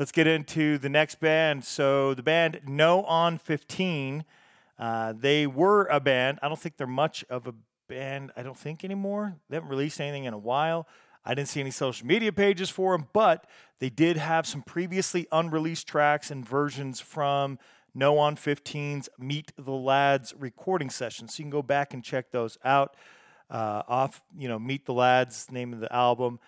Let's 0.00 0.10
get 0.10 0.26
into 0.26 0.78
the 0.78 0.88
next 0.88 1.20
band. 1.20 1.64
So 1.64 2.12
the 2.12 2.24
band 2.24 2.62
No 2.66 3.04
on 3.04 3.38
15. 3.38 4.24
Uh, 4.76 5.12
they 5.16 5.46
were 5.46 5.86
a 5.86 6.00
band. 6.00 6.40
I 6.42 6.48
don't 6.48 6.58
think 6.58 6.76
they're 6.76 6.88
much 6.88 7.24
of 7.30 7.46
a 7.46 7.54
band. 7.92 8.32
I 8.36 8.42
don't 8.42 8.58
think 8.58 8.84
anymore. 8.84 9.36
They 9.48 9.56
haven't 9.56 9.68
released 9.68 10.00
anything 10.00 10.24
in 10.24 10.32
a 10.32 10.38
while. 10.38 10.88
I 11.24 11.34
didn't 11.34 11.48
see 11.48 11.60
any 11.60 11.70
social 11.70 12.06
media 12.06 12.32
pages 12.32 12.70
for 12.70 12.96
them, 12.96 13.06
but 13.12 13.46
they 13.80 13.90
did 13.90 14.16
have 14.16 14.46
some 14.46 14.62
previously 14.62 15.26
unreleased 15.30 15.86
tracks 15.86 16.30
and 16.30 16.46
versions 16.46 17.00
from 17.00 17.58
No 17.94 18.18
on 18.18 18.36
15's 18.36 19.08
Meet 19.18 19.52
the 19.56 19.72
Lads 19.72 20.34
recording 20.38 20.90
session. 20.90 21.28
So 21.28 21.40
you 21.40 21.44
can 21.44 21.50
go 21.50 21.62
back 21.62 21.92
and 21.92 22.02
check 22.02 22.32
those 22.32 22.58
out. 22.64 22.96
Uh, 23.50 23.82
off, 23.86 24.22
you 24.36 24.48
know, 24.48 24.58
Meet 24.58 24.86
the 24.86 24.94
Lads, 24.94 25.48
name 25.50 25.74
of 25.74 25.80
the 25.80 25.92
album. 25.94 26.40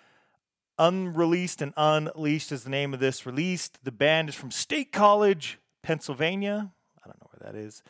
Unreleased 0.78 1.61
and 1.61 1.74
Unleashed 1.76 2.50
is 2.50 2.64
the 2.64 2.70
name 2.70 2.94
of 2.94 3.00
this 3.00 3.26
released. 3.26 3.85
The 3.85 3.92
band 3.92 4.30
is 4.30 4.35
from 4.35 4.50
State 4.50 4.92
College, 4.92 5.59
Pennsylvania. 5.83 6.72
I 7.04 7.07
don't 7.07 7.20
know 7.20 7.28
where 7.30 7.52
that 7.52 7.59
is. 7.59 7.83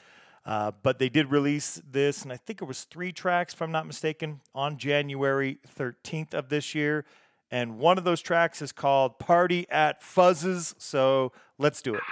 Uh, 0.46 0.72
but 0.82 0.98
they 0.98 1.08
did 1.08 1.30
release 1.30 1.80
this, 1.90 2.22
and 2.22 2.32
I 2.32 2.36
think 2.36 2.60
it 2.60 2.66
was 2.66 2.84
three 2.84 3.12
tracks, 3.12 3.54
if 3.54 3.62
I'm 3.62 3.72
not 3.72 3.86
mistaken, 3.86 4.40
on 4.54 4.76
January 4.76 5.58
13th 5.78 6.34
of 6.34 6.50
this 6.50 6.74
year. 6.74 7.06
And 7.50 7.78
one 7.78 7.98
of 7.98 8.04
those 8.04 8.20
tracks 8.20 8.60
is 8.60 8.72
called 8.72 9.18
Party 9.18 9.66
at 9.70 10.02
Fuzzes. 10.02 10.74
So 10.78 11.32
let's 11.58 11.80
do 11.80 11.94
it. 11.94 12.02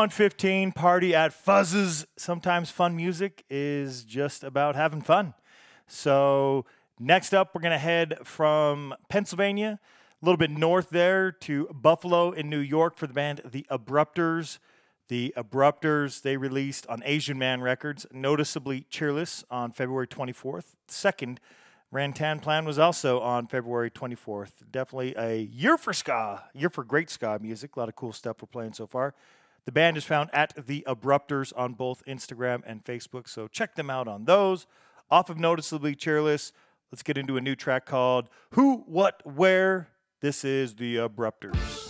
115 0.00 0.72
party 0.72 1.14
at 1.14 1.30
Fuzz's. 1.30 2.06
Sometimes 2.16 2.70
fun 2.70 2.96
music 2.96 3.44
is 3.50 4.02
just 4.02 4.42
about 4.42 4.74
having 4.74 5.02
fun. 5.02 5.34
So, 5.86 6.64
next 6.98 7.34
up, 7.34 7.54
we're 7.54 7.60
going 7.60 7.72
to 7.72 7.78
head 7.78 8.16
from 8.24 8.94
Pennsylvania, 9.10 9.78
a 9.78 10.24
little 10.24 10.38
bit 10.38 10.50
north 10.50 10.88
there, 10.88 11.30
to 11.30 11.66
Buffalo 11.66 12.30
in 12.30 12.48
New 12.48 12.60
York 12.60 12.96
for 12.96 13.08
the 13.08 13.12
band 13.12 13.42
The 13.44 13.66
Abrupters. 13.70 14.58
The 15.08 15.34
Abrupters, 15.36 16.22
they 16.22 16.38
released 16.38 16.86
on 16.86 17.02
Asian 17.04 17.36
Man 17.36 17.60
Records, 17.60 18.06
Noticeably 18.10 18.86
Cheerless 18.88 19.44
on 19.50 19.70
February 19.70 20.06
24th. 20.06 20.76
Second, 20.88 21.40
Rantan 21.92 22.40
Plan 22.40 22.64
was 22.64 22.78
also 22.78 23.20
on 23.20 23.48
February 23.48 23.90
24th. 23.90 24.52
Definitely 24.70 25.14
a 25.18 25.42
year 25.42 25.76
for 25.76 25.92
ska, 25.92 26.44
year 26.54 26.70
for 26.70 26.84
great 26.84 27.10
ska 27.10 27.38
music. 27.42 27.76
A 27.76 27.80
lot 27.80 27.90
of 27.90 27.96
cool 27.96 28.14
stuff 28.14 28.38
we're 28.40 28.46
playing 28.46 28.72
so 28.72 28.86
far. 28.86 29.14
The 29.66 29.72
band 29.72 29.96
is 29.96 30.04
found 30.04 30.30
at 30.32 30.66
The 30.66 30.84
Abrupters 30.86 31.52
on 31.56 31.74
both 31.74 32.02
Instagram 32.06 32.62
and 32.66 32.84
Facebook, 32.84 33.28
so 33.28 33.46
check 33.48 33.74
them 33.74 33.90
out 33.90 34.08
on 34.08 34.24
those. 34.24 34.66
Off 35.10 35.28
of 35.28 35.38
Noticeably 35.38 35.94
Cheerless, 35.94 36.52
let's 36.90 37.02
get 37.02 37.18
into 37.18 37.36
a 37.36 37.40
new 37.40 37.54
track 37.54 37.84
called 37.84 38.28
Who, 38.52 38.78
What, 38.86 39.20
Where. 39.24 39.88
This 40.20 40.44
is 40.44 40.76
The 40.76 40.96
Abrupters. 40.96 41.89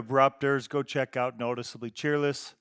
Abrupters. 0.00 0.68
Go 0.68 0.82
check 0.82 1.16
out 1.16 1.38
Noticeably 1.38 1.90
Cheerless. 1.90 2.54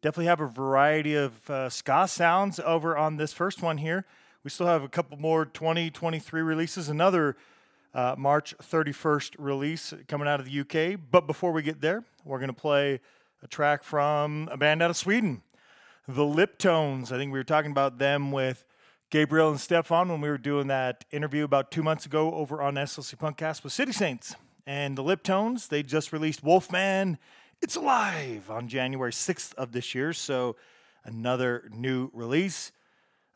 Definitely 0.00 0.26
have 0.26 0.40
a 0.40 0.46
variety 0.46 1.14
of 1.14 1.50
uh, 1.50 1.68
ska 1.68 2.06
sounds 2.06 2.60
over 2.60 2.96
on 2.96 3.16
this 3.16 3.32
first 3.32 3.62
one 3.62 3.78
here. 3.78 4.04
We 4.44 4.50
still 4.50 4.66
have 4.66 4.82
a 4.82 4.88
couple 4.88 5.18
more 5.18 5.44
2023 5.44 6.40
releases, 6.42 6.88
another 6.88 7.36
uh, 7.94 8.14
March 8.16 8.54
31st 8.58 9.34
release 9.38 9.92
coming 10.06 10.28
out 10.28 10.40
of 10.40 10.46
the 10.46 10.60
UK. 10.60 11.00
But 11.10 11.26
before 11.26 11.52
we 11.52 11.62
get 11.62 11.80
there, 11.80 12.04
we're 12.24 12.38
going 12.38 12.48
to 12.48 12.54
play 12.54 13.00
a 13.42 13.48
track 13.48 13.82
from 13.82 14.48
a 14.52 14.56
band 14.56 14.82
out 14.82 14.90
of 14.90 14.96
Sweden, 14.96 15.42
the 16.06 16.22
Liptones. 16.22 17.10
I 17.10 17.16
think 17.16 17.32
we 17.32 17.38
were 17.38 17.44
talking 17.44 17.70
about 17.70 17.98
them 17.98 18.30
with 18.30 18.64
Gabriel 19.10 19.50
and 19.50 19.58
Stefan 19.58 20.08
when 20.08 20.20
we 20.20 20.28
were 20.28 20.38
doing 20.38 20.66
that 20.68 21.04
interview 21.10 21.44
about 21.44 21.70
two 21.70 21.82
months 21.82 22.06
ago 22.06 22.32
over 22.34 22.62
on 22.62 22.74
SLC 22.74 23.16
Punkcast 23.16 23.64
with 23.64 23.72
City 23.72 23.92
Saints. 23.92 24.36
And 24.68 24.98
the 24.98 25.02
Liptones, 25.02 25.68
they 25.68 25.82
just 25.82 26.12
released 26.12 26.44
Wolfman 26.44 27.16
It's 27.62 27.76
Alive 27.76 28.50
on 28.50 28.68
January 28.68 29.12
6th 29.12 29.54
of 29.54 29.72
this 29.72 29.94
year. 29.94 30.12
So 30.12 30.56
another 31.06 31.70
new 31.72 32.10
release. 32.12 32.70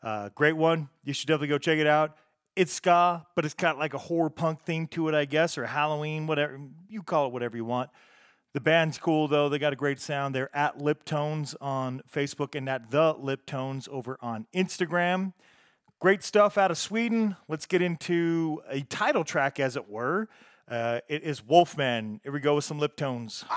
Uh, 0.03 0.29
great 0.35 0.53
one. 0.53 0.89
You 1.03 1.11
should 1.11 1.25
definitely 1.25 1.47
go 1.47 1.57
check 1.57 1.79
it 1.79 1.87
out. 1.87 2.17
It's 2.55 2.73
ska, 2.73 3.25
but 3.35 3.45
it's 3.45 3.55
got 3.55 3.79
like 3.79 3.95
a 3.95 3.97
horror 3.97 4.29
punk 4.29 4.61
theme 4.61 4.85
to 4.89 5.07
it, 5.07 5.15
I 5.15 5.25
guess, 5.25 5.57
or 5.57 5.65
Halloween, 5.65 6.27
whatever. 6.27 6.59
You 6.87 7.01
call 7.01 7.25
it 7.25 7.33
whatever 7.33 7.57
you 7.57 7.65
want. 7.65 7.89
The 8.53 8.61
band's 8.61 8.99
cool 8.99 9.27
though. 9.27 9.49
They 9.49 9.57
got 9.57 9.73
a 9.73 9.75
great 9.75 9.99
sound. 9.99 10.35
They're 10.35 10.55
at 10.55 10.77
Liptones 10.77 11.55
on 11.59 12.03
Facebook 12.13 12.53
and 12.53 12.69
at 12.69 12.91
the 12.91 13.15
Liptones 13.15 13.89
over 13.89 14.19
on 14.21 14.45
Instagram. 14.53 15.33
Great 15.99 16.21
stuff 16.21 16.59
out 16.59 16.69
of 16.69 16.77
Sweden. 16.77 17.37
Let's 17.47 17.65
get 17.65 17.81
into 17.81 18.61
a 18.69 18.81
title 18.81 19.23
track, 19.23 19.59
as 19.59 19.75
it 19.75 19.89
were. 19.89 20.29
Uh, 20.67 20.99
it 21.07 21.23
is 21.23 21.43
Wolfman. 21.45 22.19
Here 22.23 22.31
we 22.31 22.39
go 22.39 22.55
with 22.55 22.63
some 22.63 22.79
Liptones. 22.79 23.43
You, 23.43 23.47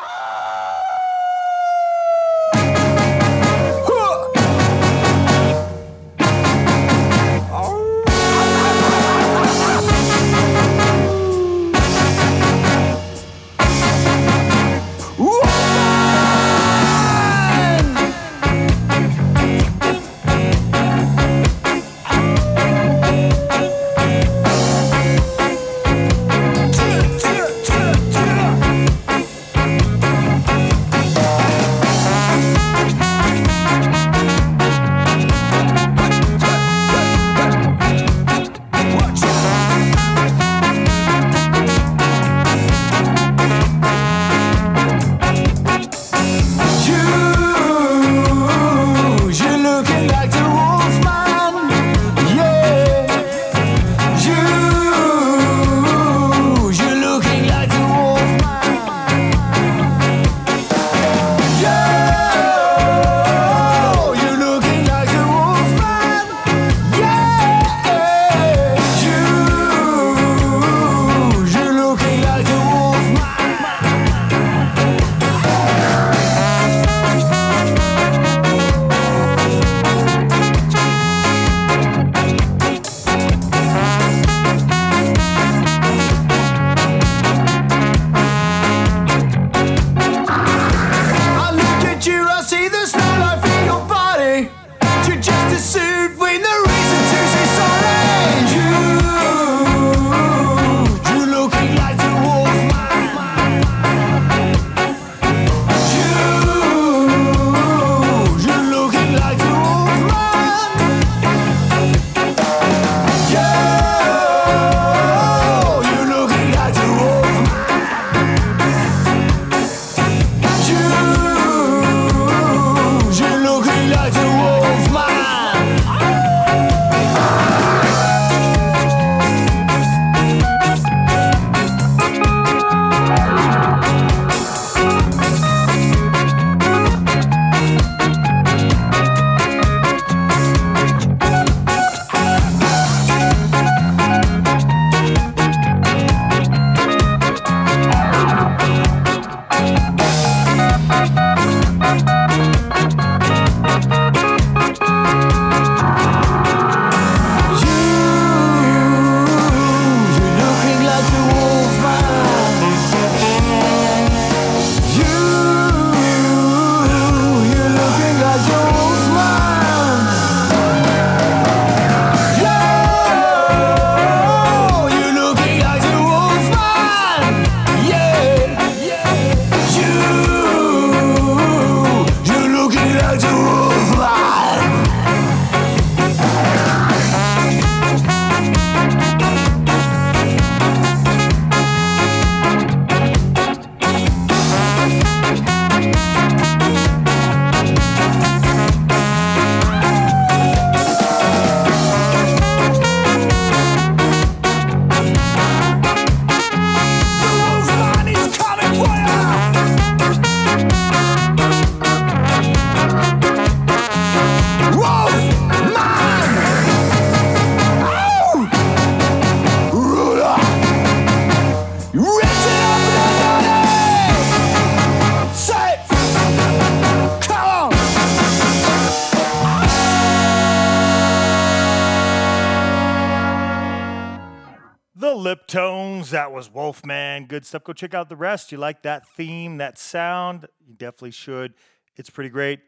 Good 237.36 237.44
stuff. 237.44 237.64
Go 237.64 237.74
check 237.74 237.92
out 237.92 238.08
the 238.08 238.16
rest. 238.16 238.50
You 238.50 238.56
like 238.56 238.80
that 238.84 239.06
theme, 239.06 239.58
that 239.58 239.76
sound? 239.76 240.48
You 240.66 240.72
definitely 240.72 241.10
should. 241.10 241.52
It's 241.94 242.08
pretty 242.08 242.30
great. 242.30 242.60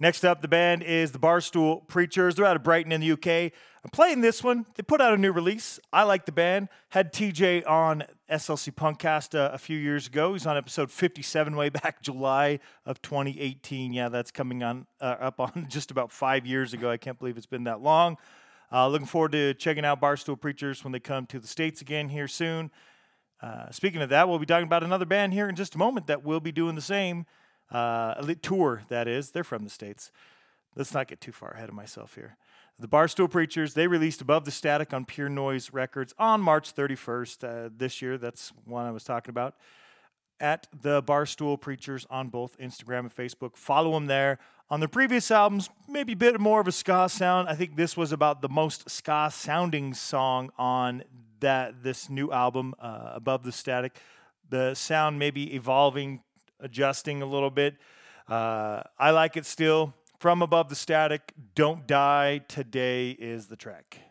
Next 0.00 0.24
up, 0.24 0.42
the 0.42 0.48
band 0.48 0.82
is 0.82 1.12
the 1.12 1.20
Barstool 1.20 1.86
Preachers. 1.86 2.34
They're 2.34 2.44
out 2.44 2.56
of 2.56 2.64
Brighton 2.64 2.90
in 2.90 3.00
the 3.00 3.12
UK. 3.12 3.52
I'm 3.84 3.90
playing 3.92 4.20
this 4.20 4.42
one. 4.42 4.66
They 4.74 4.82
put 4.82 5.00
out 5.00 5.14
a 5.14 5.16
new 5.16 5.30
release. 5.30 5.78
I 5.92 6.02
like 6.02 6.26
the 6.26 6.32
band. 6.32 6.70
Had 6.88 7.12
TJ 7.12 7.70
on 7.70 8.02
SLC 8.28 8.74
Punkcast 8.74 9.38
uh, 9.38 9.52
a 9.52 9.58
few 9.58 9.78
years 9.78 10.08
ago. 10.08 10.32
He's 10.32 10.44
on 10.44 10.56
episode 10.56 10.90
57 10.90 11.54
way 11.54 11.68
back 11.68 12.02
July 12.02 12.58
of 12.84 13.00
2018. 13.02 13.92
Yeah, 13.92 14.08
that's 14.08 14.32
coming 14.32 14.64
on 14.64 14.88
uh, 15.00 15.18
up 15.20 15.38
on 15.38 15.66
just 15.70 15.92
about 15.92 16.10
five 16.10 16.44
years 16.44 16.72
ago. 16.74 16.90
I 16.90 16.96
can't 16.96 17.16
believe 17.16 17.36
it's 17.36 17.46
been 17.46 17.62
that 17.62 17.80
long. 17.80 18.16
Uh, 18.72 18.88
looking 18.88 19.06
forward 19.06 19.30
to 19.32 19.54
checking 19.54 19.84
out 19.84 20.00
Barstool 20.00 20.40
Preachers 20.40 20.82
when 20.82 20.90
they 20.90 20.98
come 20.98 21.26
to 21.26 21.38
the 21.38 21.46
States 21.46 21.80
again 21.80 22.08
here 22.08 22.26
soon. 22.26 22.72
Uh, 23.42 23.70
speaking 23.70 24.02
of 24.02 24.10
that, 24.10 24.28
we'll 24.28 24.38
be 24.38 24.46
talking 24.46 24.66
about 24.66 24.84
another 24.84 25.06
band 25.06 25.32
here 25.32 25.48
in 25.48 25.56
just 25.56 25.74
a 25.74 25.78
moment 25.78 26.06
that 26.06 26.24
will 26.24 26.40
be 26.40 26.52
doing 26.52 26.74
the 26.74 26.82
same 26.82 27.26
uh, 27.70 28.14
tour, 28.42 28.82
that 28.88 29.08
is. 29.08 29.30
They're 29.30 29.44
from 29.44 29.64
the 29.64 29.70
States. 29.70 30.10
Let's 30.76 30.94
not 30.94 31.08
get 31.08 31.20
too 31.20 31.32
far 31.32 31.50
ahead 31.50 31.68
of 31.68 31.74
myself 31.74 32.14
here. 32.14 32.36
The 32.78 32.88
Barstool 32.88 33.30
Preachers, 33.30 33.74
they 33.74 33.86
released 33.86 34.20
Above 34.20 34.44
the 34.44 34.50
Static 34.50 34.94
on 34.94 35.04
Pure 35.04 35.30
Noise 35.30 35.72
Records 35.72 36.14
on 36.18 36.40
March 36.40 36.74
31st 36.74 37.66
uh, 37.66 37.70
this 37.76 38.00
year. 38.00 38.16
That's 38.16 38.52
one 38.64 38.86
I 38.86 38.90
was 38.90 39.04
talking 39.04 39.30
about. 39.30 39.54
At 40.40 40.66
the 40.80 41.02
Barstool 41.02 41.60
Preachers 41.60 42.06
on 42.08 42.28
both 42.28 42.56
Instagram 42.58 43.00
and 43.00 43.14
Facebook. 43.14 43.56
Follow 43.56 43.92
them 43.92 44.06
there. 44.06 44.38
On 44.70 44.80
their 44.80 44.88
previous 44.88 45.30
albums, 45.30 45.68
maybe 45.88 46.12
a 46.12 46.16
bit 46.16 46.40
more 46.40 46.60
of 46.60 46.68
a 46.68 46.72
ska 46.72 47.08
sound. 47.10 47.48
I 47.48 47.54
think 47.54 47.76
this 47.76 47.96
was 47.96 48.12
about 48.12 48.40
the 48.40 48.48
most 48.48 48.88
ska 48.88 49.28
sounding 49.30 49.92
song 49.92 50.50
on 50.56 51.02
that 51.40 51.82
this 51.82 52.08
new 52.08 52.30
album, 52.32 52.74
uh, 52.78 53.12
Above 53.14 53.42
the 53.42 53.52
Static. 53.52 53.98
The 54.48 54.74
sound 54.74 55.18
may 55.18 55.30
be 55.30 55.54
evolving, 55.54 56.22
adjusting 56.58 57.22
a 57.22 57.26
little 57.26 57.50
bit. 57.50 57.76
Uh, 58.28 58.82
I 58.98 59.10
like 59.10 59.36
it 59.36 59.46
still. 59.46 59.94
From 60.18 60.42
Above 60.42 60.68
the 60.68 60.76
Static, 60.76 61.32
Don't 61.54 61.86
Die 61.86 62.40
Today 62.48 63.10
is 63.10 63.46
the 63.46 63.56
track. 63.56 64.09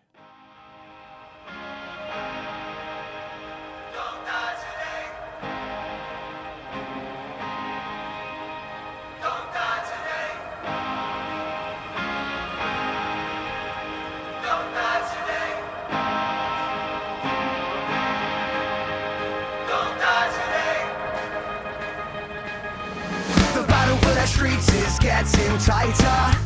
Tighter. 25.69 26.38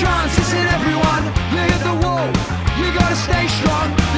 Belief, 0.00 0.38
it's 0.38 0.38
chance, 0.38 0.38
it's 0.38 0.52
in 0.52 0.66
everyone. 0.66 1.24
Look 1.52 1.70
at 1.70 1.82
the 1.84 2.06
wall, 2.06 2.26
you 2.78 2.92
gotta 2.98 3.16
stay 3.16 3.46
strong. 3.48 4.09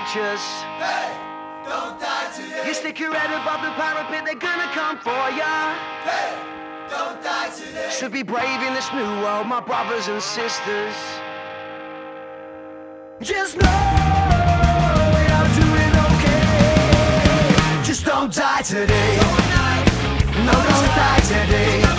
Righteous. 0.00 0.42
Hey. 0.78 1.12
Don't 1.68 2.00
die 2.00 2.30
today. 2.34 2.66
You 2.66 2.74
stick 2.74 2.98
your 2.98 3.14
head 3.14 3.30
above 3.30 3.60
the 3.62 3.70
parapet, 3.76 4.24
they're 4.24 4.34
gonna 4.34 4.70
come 4.72 4.98
for 4.98 5.10
ya. 5.10 5.76
Hey, 6.08 6.34
don't 6.88 7.22
die 7.22 7.50
today. 7.50 7.90
Should 7.90 8.12
be 8.12 8.22
brave 8.22 8.62
in 8.62 8.74
this 8.74 8.90
new 8.92 9.04
world, 9.22 9.46
my 9.46 9.60
brothers 9.60 10.08
and 10.08 10.22
sisters. 10.22 10.94
Just 13.20 13.58
know 13.58 13.80
we 15.14 15.24
are 15.36 15.50
doing 15.60 15.94
okay. 16.08 17.82
Just 17.84 18.06
don't 18.06 18.34
die 18.34 18.62
today. 18.62 19.16
No, 20.46 20.52
don't 20.52 20.90
die 20.96 21.20
today. 21.28 21.89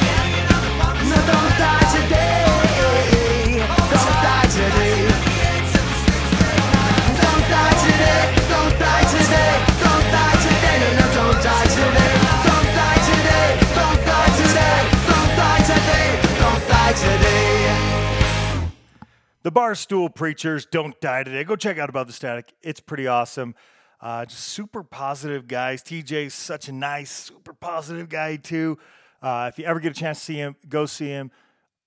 The 19.44 19.52
Barstool 19.52 20.14
Preachers 20.14 20.68
don't 20.68 21.00
die 21.02 21.24
today. 21.24 21.44
Go 21.44 21.56
check 21.56 21.80
out 21.80 21.90
Above 21.90 22.06
the 22.06 22.14
Static. 22.14 22.54
It's 22.62 22.80
pretty 22.80 23.08
awesome. 23.08 23.56
Uh, 24.00 24.24
just 24.24 24.44
super 24.44 24.84
positive 24.84 25.48
guys. 25.48 25.82
TJ's 25.82 26.36
such 26.36 26.68
a 26.68 26.72
nice, 26.72 27.10
super 27.10 27.54
positive 27.54 28.08
guy 28.08 28.36
too. 28.36 28.78
Uh, 29.20 29.50
if 29.52 29.58
you 29.58 29.66
ever 29.66 29.80
get 29.80 29.98
a 29.98 30.00
chance 30.00 30.20
to 30.20 30.26
see 30.26 30.36
him, 30.36 30.56
go 30.70 30.86
see 30.86 31.08
him. 31.08 31.32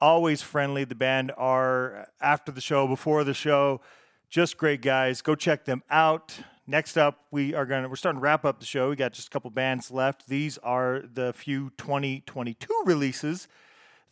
Always 0.00 0.42
friendly. 0.42 0.82
The 0.82 0.96
band 0.96 1.30
are 1.36 2.08
after 2.20 2.50
the 2.50 2.60
show, 2.60 2.88
before 2.88 3.22
the 3.22 3.34
show. 3.34 3.80
Just 4.28 4.58
great 4.58 4.82
guys. 4.82 5.22
Go 5.22 5.36
check 5.36 5.64
them 5.64 5.84
out. 5.88 6.36
Next 6.66 6.96
up, 6.96 7.20
we 7.30 7.54
are 7.54 7.66
gonna 7.66 7.88
we're 7.88 7.94
starting 7.94 8.20
to 8.20 8.24
wrap 8.24 8.44
up 8.44 8.58
the 8.58 8.66
show. 8.66 8.90
We 8.90 8.96
got 8.96 9.12
just 9.12 9.28
a 9.28 9.30
couple 9.30 9.50
bands 9.50 9.92
left. 9.92 10.26
These 10.26 10.58
are 10.58 11.04
the 11.12 11.32
few 11.32 11.70
2022 11.78 12.82
releases 12.84 13.46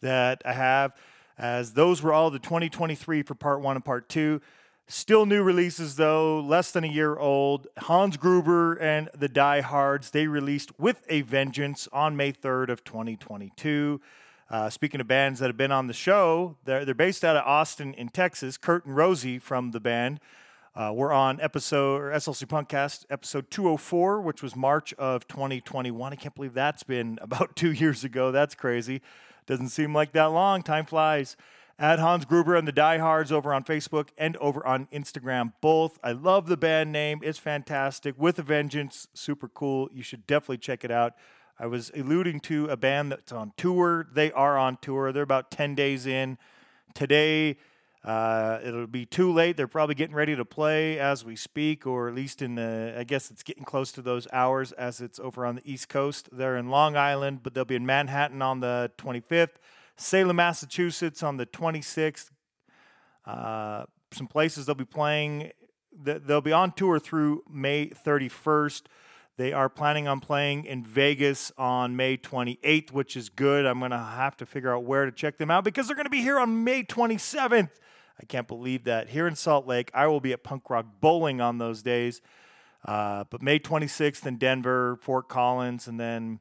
that 0.01 0.43
I 0.45 0.53
have, 0.53 0.93
as 1.39 1.75
those 1.75 2.03
were 2.03 2.13
all 2.13 2.31
the 2.31 2.39
2023 2.39 3.23
for 3.23 3.35
part 3.35 3.61
one 3.61 3.77
and 3.77 3.85
part 3.85 4.09
two. 4.09 4.41
Still 4.89 5.27
new 5.27 5.43
releases 5.43 5.97
though, 5.97 6.41
less 6.41 6.73
than 6.73 6.85
a 6.85 6.89
year 6.89 7.17
old. 7.17 7.67
Hans 7.79 8.17
Gruber 8.17 8.75
and 8.75 9.09
the 9.15 9.29
Die 9.29 9.61
Hards, 9.61 10.11
they 10.11 10.27
released 10.27 10.79
With 10.79 11.05
a 11.09 11.23
Vengeance 11.23 11.89
on 11.93 12.17
May 12.17 12.33
3rd 12.33 12.69
of 12.69 12.85
2022. 12.85 14.01
Uh, 14.51 14.69
speaking 14.69 15.01
of 15.01 15.09
bands 15.09 15.41
that 15.41 15.47
have 15.47 15.57
been 15.57 15.73
on 15.73 15.87
the 15.87 15.95
show, 15.95 16.57
they're, 16.65 16.85
they're 16.85 16.95
based 16.95 17.25
out 17.25 17.37
of 17.37 17.47
Austin 17.47 17.95
in 17.95 18.11
Texas. 18.11 18.59
Kurt 18.59 18.85
and 18.85 18.95
Rosie 18.95 19.39
from 19.39 19.71
the 19.71 19.81
band 19.81 20.21
uh, 20.75 20.93
were 20.95 21.13
on 21.13 21.41
episode 21.41 22.01
or 22.01 22.11
SLC 22.11 22.45
Punkcast 22.45 23.07
episode 23.09 23.51
204, 23.51 24.21
which 24.21 24.43
was 24.43 24.55
March 24.55 24.93
of 24.95 25.27
2021. 25.27 26.13
I 26.13 26.17
can't 26.17 26.35
believe 26.35 26.55
that's 26.55 26.83
been 26.83 27.19
about 27.23 27.57
two 27.57 27.73
years 27.73 28.05
ago. 28.05 28.31
That's 28.31 28.55
crazy. 28.55 29.01
Doesn't 29.47 29.71
seem 29.71 29.95
like 29.95 30.13
that 30.13 30.27
long. 30.27 30.63
Time 30.63 30.87
flies. 30.87 31.37
At 31.79 31.99
Hans 31.99 32.25
Gruber 32.25 32.55
and 32.55 32.69
the 32.69 32.73
Diehards 32.73 33.33
over 33.33 33.53
on 33.53 33.65
Facebook 33.65 34.11
and 34.17 34.37
over 34.37 34.65
on 34.65 34.87
Instagram, 34.93 35.53
both. 35.61 35.99
I 36.05 36.13
love 36.13 36.47
the 36.47 36.57
band 36.57 36.93
name. 36.93 37.21
It's 37.23 37.39
fantastic. 37.39 38.15
With 38.19 38.39
a 38.39 38.43
Vengeance, 38.43 39.09
super 39.15 39.49
cool. 39.49 39.89
You 39.93 40.03
should 40.03 40.27
definitely 40.27 40.59
check 40.59 40.85
it 40.85 40.91
out. 40.91 41.15
I 41.59 41.67
was 41.67 41.91
alluding 41.97 42.41
to 42.41 42.67
a 42.67 42.77
band 42.77 43.11
that's 43.11 43.33
on 43.33 43.53
tour. 43.57 44.07
They 44.13 44.31
are 44.33 44.57
on 44.57 44.79
tour. 44.81 45.13
They're 45.13 45.23
about 45.23 45.51
10 45.51 45.75
days 45.75 46.07
in. 46.07 46.39
Today, 46.95 47.57
Uh, 48.05 48.59
it'll 48.65 48.89
be 48.89 49.07
too 49.07 49.33
late. 49.33 49.57
They're 49.57 49.69
probably 49.69 49.95
getting 49.95 50.17
ready 50.17 50.35
to 50.35 50.45
play 50.45 50.99
as 50.99 51.25
we 51.25 51.37
speak, 51.37 51.87
or 51.87 52.09
at 52.09 52.15
least 52.15 52.43
in 52.43 52.57
the. 52.57 52.95
I 52.99 53.05
guess 53.05 53.31
it's 53.31 53.45
getting 53.45 53.65
close 53.65 53.93
to 53.93 54.03
those 54.03 54.27
hours 54.33 54.73
as 54.73 55.01
it's 55.01 55.21
over 55.21 55.47
on 55.47 55.55
the 55.55 55.63
East 55.65 55.89
Coast. 55.89 56.29
They're 56.33 56.57
in 56.57 56.69
Long 56.69 56.97
Island, 56.97 57.43
but 57.43 57.55
they'll 57.55 57.65
be 57.65 57.77
in 57.77 57.87
Manhattan 57.87 58.43
on 58.43 58.61
the 58.61 58.91
25th, 58.99 59.57
Salem, 59.97 60.37
Massachusetts 60.37 61.23
on 61.23 61.37
the 61.37 61.47
26th. 61.47 62.31
Uh, 63.25 63.85
some 64.11 64.27
places 64.27 64.67
they'll 64.67 64.75
be 64.75 64.85
playing. 64.85 65.53
They'll 65.93 66.41
be 66.41 66.53
on 66.53 66.73
tour 66.73 66.99
through 66.99 67.45
May 67.49 67.89
31st. 67.89 68.83
They 69.39 69.53
are 69.53 69.69
planning 69.69 70.07
on 70.07 70.21
playing 70.21 70.67
in 70.67 70.85
Vegas 70.85 71.53
on 71.57 71.97
May 71.97 72.19
28th, 72.19 72.93
which 72.93 73.17
is 73.17 73.31
good. 73.31 73.65
I'm 73.65 73.79
going 73.79 73.91
to 73.91 73.99
have 73.99 74.37
to 74.39 74.47
figure 74.47 74.75
out 74.75 74.85
where 74.85 75.07
to 75.07 75.13
check 75.13 75.39
them 75.39 75.51
out 75.51 75.65
because 75.65 75.87
they're 75.87 75.97
going 75.97 76.05
to 76.05 76.11
be 76.11 76.21
here 76.21 76.39
on 76.39 76.65
May 76.65 76.83
27th. 76.83 77.71
I 78.21 78.25
can't 78.27 78.47
believe 78.47 78.85
that. 78.85 79.09
Here 79.09 79.27
in 79.27 79.35
Salt 79.35 79.67
Lake, 79.67 79.91
I 79.95 80.07
will 80.07 80.21
be 80.21 80.33
at 80.33 80.43
Punk 80.43 80.69
Rock 80.69 80.87
Bowling 81.01 81.41
on 81.41 81.59
those 81.59 81.83
days. 81.83 82.21
Uh, 82.85 83.25
but 83.31 83.43
May 83.43 83.59
26th 83.59 84.27
in 84.27 84.37
Denver, 84.37 84.99
Fort 85.01 85.29
Collins, 85.29 85.87
and 85.87 85.99
then 85.99 86.41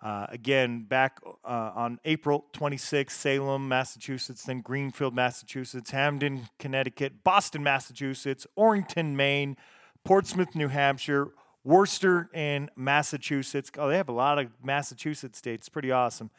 uh, 0.00 0.26
again 0.30 0.84
back 0.84 1.20
uh, 1.44 1.72
on 1.74 1.98
April 2.04 2.46
26th, 2.54 3.10
Salem, 3.10 3.68
Massachusetts, 3.68 4.44
then 4.44 4.60
Greenfield, 4.60 5.14
Massachusetts, 5.14 5.90
Hamden, 5.90 6.48
Connecticut, 6.58 7.22
Boston, 7.22 7.62
Massachusetts, 7.62 8.46
Orrington, 8.56 9.14
Maine, 9.14 9.56
Portsmouth, 10.04 10.54
New 10.54 10.68
Hampshire, 10.68 11.28
Worcester, 11.64 12.30
in 12.32 12.70
Massachusetts. 12.76 13.70
Oh, 13.76 13.88
they 13.88 13.96
have 13.96 14.08
a 14.08 14.12
lot 14.12 14.38
of 14.38 14.48
Massachusetts 14.62 15.38
states. 15.38 15.68
Pretty 15.68 15.90
awesome. 15.90 16.30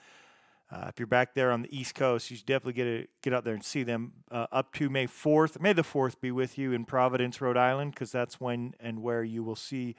Uh, 0.72 0.86
if 0.88 0.98
you're 1.00 1.08
back 1.08 1.34
there 1.34 1.52
on 1.52 1.64
the 1.64 1.78
East 1.78 1.96
Coast, 1.96 2.32
you 2.32 2.38
should 2.38 2.46
definitely 2.46 2.74
get 2.74 2.88
a, 2.88 3.08
get 3.22 3.34
out 3.34 3.44
there 3.44 3.54
and 3.54 3.64
see 3.64 3.84
them 3.84 4.14
uh, 4.32 4.48
up 4.52 4.74
to 4.74 4.90
May 4.90 5.06
4th. 5.06 5.60
May 5.60 5.74
the 5.74 5.82
4th 5.84 6.22
be 6.22 6.32
with 6.32 6.58
you 6.58 6.72
in 6.72 6.86
Providence, 6.86 7.42
Rhode 7.42 7.58
Island, 7.58 7.94
because 7.94 8.12
that's 8.12 8.40
when 8.40 8.74
and 8.80 9.02
where 9.02 9.24
you 9.24 9.44
will 9.44 9.58
see 9.58 9.96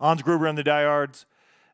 Hans 0.00 0.22
Gruber 0.22 0.46
and 0.46 0.58
the 0.58 0.64
Diehards. 0.64 1.26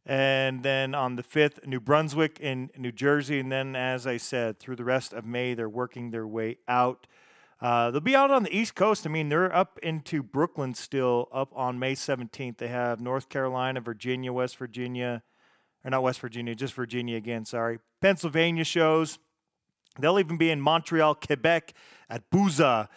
And 0.04 0.62
then 0.62 0.94
on 0.94 1.16
the 1.16 1.22
5th, 1.22 1.66
New 1.66 1.80
Brunswick 1.80 2.40
in 2.40 2.70
New 2.76 2.92
Jersey. 2.92 3.38
And 3.38 3.50
then, 3.50 3.74
as 3.74 4.06
I 4.06 4.18
said, 4.18 4.58
through 4.58 4.76
the 4.76 4.84
rest 4.84 5.12
of 5.12 5.24
May, 5.24 5.54
they're 5.54 5.68
working 5.68 6.10
their 6.10 6.26
way 6.26 6.58
out. 6.68 7.06
Uh, 7.62 7.92
they'll 7.92 8.00
be 8.00 8.16
out 8.16 8.32
on 8.32 8.42
the 8.42 8.54
East 8.54 8.74
Coast. 8.74 9.06
I 9.06 9.08
mean, 9.08 9.28
they're 9.28 9.54
up 9.54 9.78
into 9.84 10.20
Brooklyn 10.20 10.74
still, 10.74 11.28
up 11.32 11.52
on 11.54 11.78
May 11.78 11.94
17th. 11.94 12.58
They 12.58 12.66
have 12.66 13.00
North 13.00 13.28
Carolina, 13.28 13.80
Virginia, 13.80 14.32
West 14.32 14.56
Virginia, 14.56 15.22
or 15.84 15.90
not 15.90 16.02
West 16.02 16.18
Virginia, 16.18 16.56
just 16.56 16.74
Virginia 16.74 17.16
again, 17.16 17.44
sorry. 17.44 17.78
Pennsylvania 18.00 18.64
shows. 18.64 19.20
They'll 20.00 20.18
even 20.18 20.38
be 20.38 20.50
in 20.50 20.60
Montreal, 20.60 21.14
Quebec 21.14 21.74
at 22.10 22.28
Booza 22.30 22.88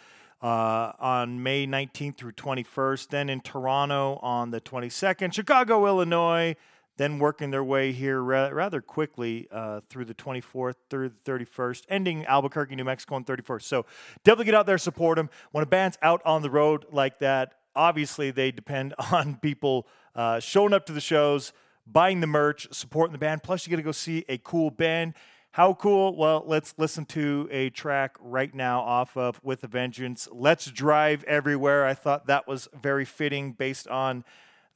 uh, 0.42 0.92
on 0.98 1.44
May 1.44 1.64
19th 1.68 2.16
through 2.16 2.32
21st. 2.32 3.08
Then 3.08 3.28
in 3.28 3.42
Toronto 3.42 4.18
on 4.20 4.50
the 4.50 4.60
22nd, 4.60 5.32
Chicago, 5.32 5.86
Illinois. 5.86 6.56
Then 6.96 7.18
working 7.18 7.50
their 7.50 7.64
way 7.64 7.92
here 7.92 8.20
ra- 8.20 8.48
rather 8.48 8.80
quickly 8.80 9.48
uh, 9.50 9.80
through 9.88 10.06
the 10.06 10.14
24th 10.14 10.74
through 10.88 11.10
the 11.10 11.30
31st, 11.30 11.84
ending 11.88 12.24
Albuquerque, 12.26 12.74
New 12.74 12.84
Mexico 12.84 13.16
on 13.16 13.24
31st. 13.24 13.62
So 13.62 13.86
definitely 14.24 14.46
get 14.46 14.54
out 14.54 14.66
there, 14.66 14.78
support 14.78 15.16
them. 15.16 15.28
When 15.52 15.62
a 15.62 15.66
band's 15.66 15.98
out 16.02 16.22
on 16.24 16.42
the 16.42 16.50
road 16.50 16.86
like 16.90 17.18
that, 17.18 17.52
obviously 17.74 18.30
they 18.30 18.50
depend 18.50 18.94
on 19.12 19.36
people 19.36 19.86
uh, 20.14 20.40
showing 20.40 20.72
up 20.72 20.86
to 20.86 20.92
the 20.92 21.00
shows, 21.00 21.52
buying 21.86 22.20
the 22.20 22.26
merch, 22.26 22.66
supporting 22.72 23.12
the 23.12 23.18
band. 23.18 23.42
Plus, 23.42 23.66
you 23.66 23.70
get 23.70 23.76
to 23.76 23.82
go 23.82 23.92
see 23.92 24.24
a 24.28 24.38
cool 24.38 24.70
band. 24.70 25.14
How 25.56 25.72
cool? 25.72 26.14
Well, 26.14 26.44
let's 26.46 26.74
listen 26.76 27.06
to 27.06 27.48
a 27.50 27.70
track 27.70 28.16
right 28.20 28.54
now 28.54 28.80
off 28.80 29.16
of 29.16 29.40
With 29.42 29.64
a 29.64 29.66
Vengeance. 29.66 30.28
Let's 30.30 30.70
Drive 30.70 31.24
Everywhere. 31.24 31.86
I 31.86 31.94
thought 31.94 32.26
that 32.26 32.46
was 32.46 32.68
very 32.78 33.06
fitting 33.06 33.52
based 33.52 33.88
on 33.88 34.24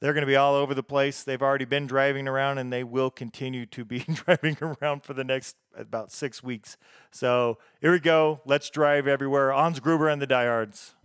they're 0.01 0.13
going 0.13 0.23
to 0.23 0.27
be 0.27 0.35
all 0.35 0.55
over 0.55 0.73
the 0.73 0.83
place. 0.83 1.23
They've 1.23 1.41
already 1.41 1.65
been 1.65 1.87
driving 1.87 2.27
around 2.27 2.57
and 2.57 2.73
they 2.73 2.83
will 2.83 3.11
continue 3.11 3.65
to 3.67 3.85
be 3.85 3.99
driving 4.25 4.57
around 4.61 5.03
for 5.03 5.13
the 5.13 5.23
next 5.23 5.55
about 5.77 6.11
six 6.11 6.43
weeks. 6.43 6.75
So 7.11 7.59
here 7.79 7.91
we 7.91 7.99
go. 7.99 8.41
Let's 8.43 8.69
drive 8.69 9.07
everywhere. 9.07 9.51
Hans 9.51 9.79
Gruber 9.79 10.09
and 10.09 10.21
the 10.21 10.27
Diehards. 10.27 10.95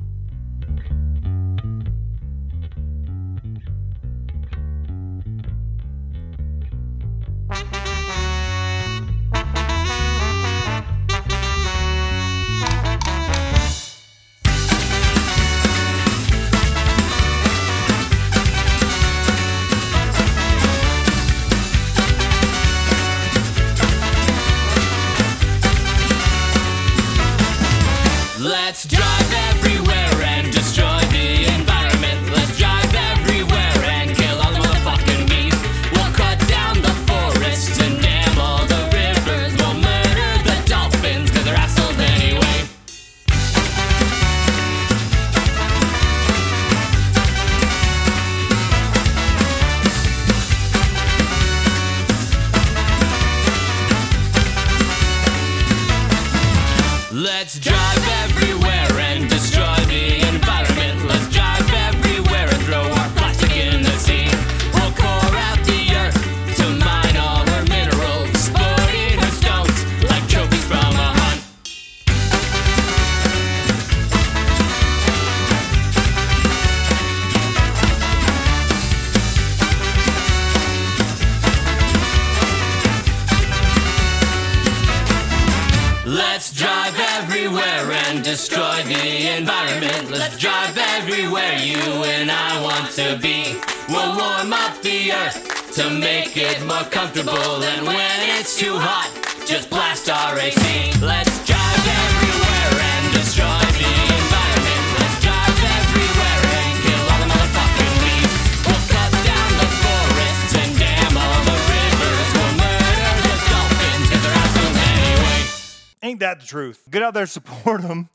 Truth? 116.56 116.88
Get 116.90 117.02
out 117.02 117.12
there, 117.12 117.26
support 117.38 117.82
them. 117.82 118.08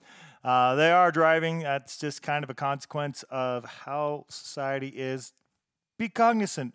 Uh, 0.44 0.74
they 0.74 0.92
are 0.92 1.12
driving. 1.12 1.60
That's 1.60 2.00
just 2.00 2.24
kind 2.24 2.44
of 2.44 2.50
a 2.50 2.56
consequence 2.56 3.24
of 3.30 3.66
how 3.66 4.26
society 4.30 4.88
is. 4.88 5.34
Be 6.00 6.10
cognizant. 6.10 6.74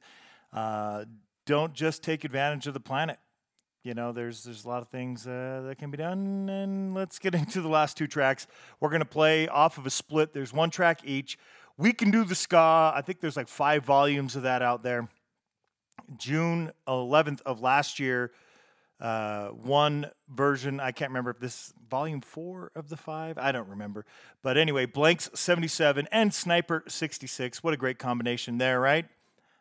Uh, 0.53 1.07
don't 1.45 1.75
just 1.75 2.05
take 2.05 2.23
advantage 2.23 2.69
of 2.69 2.75
the 2.75 2.81
planet. 2.81 3.19
You 3.83 3.95
know, 3.95 4.13
there's 4.13 4.45
there's 4.45 4.65
a 4.65 4.69
lot 4.69 4.81
of 4.81 4.89
things 4.91 5.27
uh, 5.27 5.65
that 5.67 5.79
can 5.79 5.91
be 5.91 5.97
done. 5.97 6.49
And 6.49 6.95
let's 6.95 7.19
get 7.19 7.35
into 7.43 7.61
the 7.61 7.69
last 7.69 7.97
two 7.97 8.07
tracks. 8.07 8.47
We're 8.79 8.91
gonna 8.91 9.05
play 9.05 9.49
off 9.49 9.77
of 9.77 9.87
a 9.87 9.91
split. 9.91 10.33
There's 10.33 10.53
one 10.53 10.71
track 10.71 11.01
each. 11.05 11.37
We 11.77 11.93
can 11.93 12.13
do 12.13 12.23
the 12.23 12.37
ska. 12.37 12.93
I 12.95 13.03
think 13.05 13.19
there's 13.19 13.37
like 13.37 13.49
five 13.49 13.85
volumes 13.85 14.37
of 14.37 14.45
that 14.45 14.63
out 14.63 14.85
there. 14.85 15.09
June 16.17 16.71
11th 16.87 17.41
of 17.45 17.61
last 17.61 17.99
year, 17.99 18.31
uh, 19.01 19.49
one 19.49 20.11
version. 20.29 20.81
I 20.81 20.93
can't 20.93 21.11
remember 21.11 21.31
if 21.31 21.39
this 21.39 21.73
volume 21.89 22.21
four 22.21 22.71
of 22.75 22.89
the 22.89 22.97
five. 22.97 23.39
I 23.39 23.53
don't 23.53 23.69
remember. 23.69 24.07
But 24.43 24.57
anyway, 24.57 24.87
Blanks 24.87 25.31
77 25.35 26.09
and 26.11 26.33
Sniper 26.33 26.83
66. 26.89 27.63
What 27.63 27.75
a 27.75 27.77
great 27.77 27.99
combination 27.99 28.59
there, 28.59 28.81
right? 28.81 29.07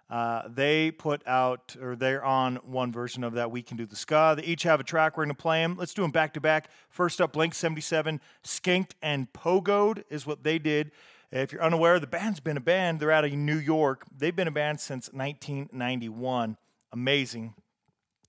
Uh, 0.09 0.43
they 0.47 0.91
put 0.91 1.25
out, 1.25 1.75
or 1.81 1.95
they're 1.95 2.23
on 2.23 2.57
one 2.57 2.91
version 2.91 3.23
of 3.23 3.33
that. 3.33 3.49
We 3.49 3.63
can 3.63 3.75
do 3.75 3.85
the 3.85 3.95
ska. 3.95 4.35
They 4.37 4.43
each 4.43 4.63
have 4.63 4.79
a 4.79 4.83
track. 4.83 5.17
We're 5.17 5.25
going 5.25 5.35
to 5.35 5.41
play 5.41 5.61
them. 5.61 5.75
Let's 5.77 5.93
do 5.93 6.03
them 6.03 6.11
back 6.11 6.33
to 6.35 6.41
back. 6.41 6.69
First 6.89 7.19
up, 7.19 7.33
Blank 7.33 7.55
77, 7.55 8.21
Skanked 8.43 8.91
and 9.01 9.31
Pogoed 9.33 10.03
is 10.09 10.27
what 10.27 10.43
they 10.43 10.59
did. 10.59 10.91
If 11.31 11.51
you're 11.51 11.63
unaware, 11.63 11.99
the 11.99 12.07
band's 12.07 12.39
been 12.39 12.55
a 12.55 12.61
band. 12.61 12.99
They're 12.99 13.11
out 13.11 13.25
of 13.25 13.33
New 13.33 13.57
York. 13.57 14.05
They've 14.15 14.35
been 14.35 14.47
a 14.47 14.51
band 14.51 14.79
since 14.79 15.11
1991. 15.11 16.55
Amazing. 16.93 17.55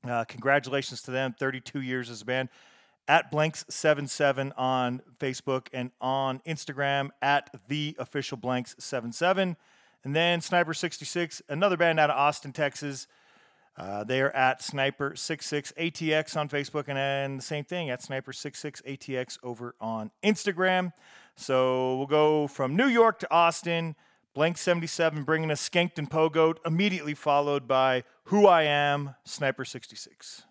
Uh, 0.08 0.24
congratulations 0.24 1.02
to 1.02 1.10
them. 1.10 1.34
32 1.38 1.80
years 1.80 2.10
as 2.10 2.22
a 2.22 2.24
band. 2.24 2.48
At 3.08 3.30
Blanks77 3.30 4.52
on 4.56 5.00
Facebook 5.20 5.68
and 5.72 5.92
on 6.00 6.40
Instagram 6.40 7.10
at 7.22 7.50
the 7.68 7.94
official 7.98 8.36
Blanks77. 8.36 9.56
And 10.02 10.16
then 10.16 10.40
Sniper66, 10.40 11.42
another 11.48 11.76
band 11.76 12.00
out 12.00 12.10
of 12.10 12.16
Austin, 12.16 12.52
Texas. 12.52 13.06
Uh, 13.76 14.04
they 14.04 14.22
are 14.22 14.30
at 14.30 14.60
Sniper66ATX 14.60 16.36
on 16.36 16.48
Facebook 16.48 16.84
and 16.88 16.96
then 16.96 17.36
the 17.36 17.42
same 17.42 17.64
thing 17.64 17.90
at 17.90 18.00
Sniper66ATX 18.00 19.38
over 19.42 19.74
on 19.80 20.10
Instagram. 20.24 20.92
So 21.36 21.98
we'll 21.98 22.06
go 22.06 22.46
from 22.46 22.74
New 22.74 22.86
York 22.86 23.18
to 23.18 23.30
Austin. 23.30 23.94
Blank 24.36 24.58
77 24.58 25.22
bringing 25.22 25.50
us 25.50 25.66
Skanked 25.66 25.96
and 25.96 26.10
Pogoed, 26.10 26.58
immediately 26.66 27.14
followed 27.14 27.66
by 27.66 28.04
Who 28.24 28.46
I 28.46 28.64
Am, 28.64 29.14
Sniper 29.24 29.64
66. 29.64 30.42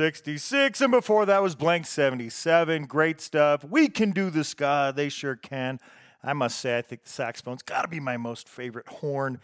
66. 0.00 0.80
And 0.80 0.90
before 0.90 1.26
that 1.26 1.42
was 1.42 1.54
Blank 1.54 1.84
77. 1.84 2.86
Great 2.86 3.20
stuff. 3.20 3.62
We 3.62 3.88
can 3.88 4.12
do 4.12 4.30
the 4.30 4.44
ska. 4.44 4.94
They 4.96 5.10
sure 5.10 5.36
can. 5.36 5.78
I 6.24 6.32
must 6.32 6.58
say, 6.58 6.78
I 6.78 6.80
think 6.80 7.02
the 7.02 7.10
saxophone's 7.10 7.60
got 7.60 7.82
to 7.82 7.88
be 7.88 8.00
my 8.00 8.16
most 8.16 8.48
favorite 8.48 8.88
horn 8.88 9.40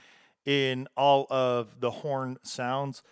in 0.47 0.89
all 0.97 1.27
of 1.29 1.79
the 1.81 1.91
horn 1.91 2.39
sounds. 2.43 3.03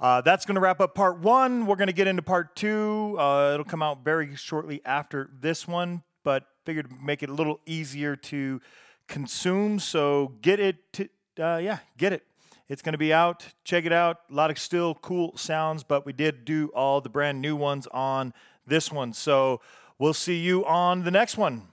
Uh, 0.00 0.22
that's 0.22 0.44
going 0.44 0.56
to 0.56 0.60
wrap 0.60 0.80
up 0.80 0.96
part 0.96 1.20
one. 1.20 1.66
We're 1.66 1.76
going 1.76 1.86
to 1.86 1.92
get 1.92 2.08
into 2.08 2.22
part 2.22 2.56
two. 2.56 3.14
Uh, 3.16 3.52
it'll 3.54 3.64
come 3.64 3.80
out 3.80 4.02
very 4.02 4.34
shortly 4.34 4.82
after 4.84 5.30
this 5.40 5.68
one, 5.68 6.02
but 6.24 6.46
figured 6.64 6.90
make 7.00 7.22
it 7.22 7.30
a 7.30 7.32
little 7.32 7.60
easier 7.64 8.16
to 8.16 8.60
consume. 9.06 9.78
So 9.78 10.32
get 10.42 10.58
it, 10.58 10.92
to, 10.94 11.08
uh, 11.38 11.58
yeah, 11.58 11.78
get 11.96 12.12
it. 12.12 12.27
It's 12.68 12.82
going 12.82 12.92
to 12.92 12.98
be 12.98 13.12
out. 13.12 13.46
Check 13.64 13.86
it 13.86 13.92
out. 13.92 14.18
A 14.30 14.34
lot 14.34 14.50
of 14.50 14.58
still 14.58 14.94
cool 14.96 15.36
sounds, 15.36 15.82
but 15.84 16.04
we 16.04 16.12
did 16.12 16.44
do 16.44 16.68
all 16.74 17.00
the 17.00 17.08
brand 17.08 17.40
new 17.40 17.56
ones 17.56 17.86
on 17.92 18.34
this 18.66 18.92
one. 18.92 19.14
So 19.14 19.60
we'll 19.98 20.14
see 20.14 20.36
you 20.36 20.66
on 20.66 21.04
the 21.04 21.10
next 21.10 21.38
one. 21.38 21.68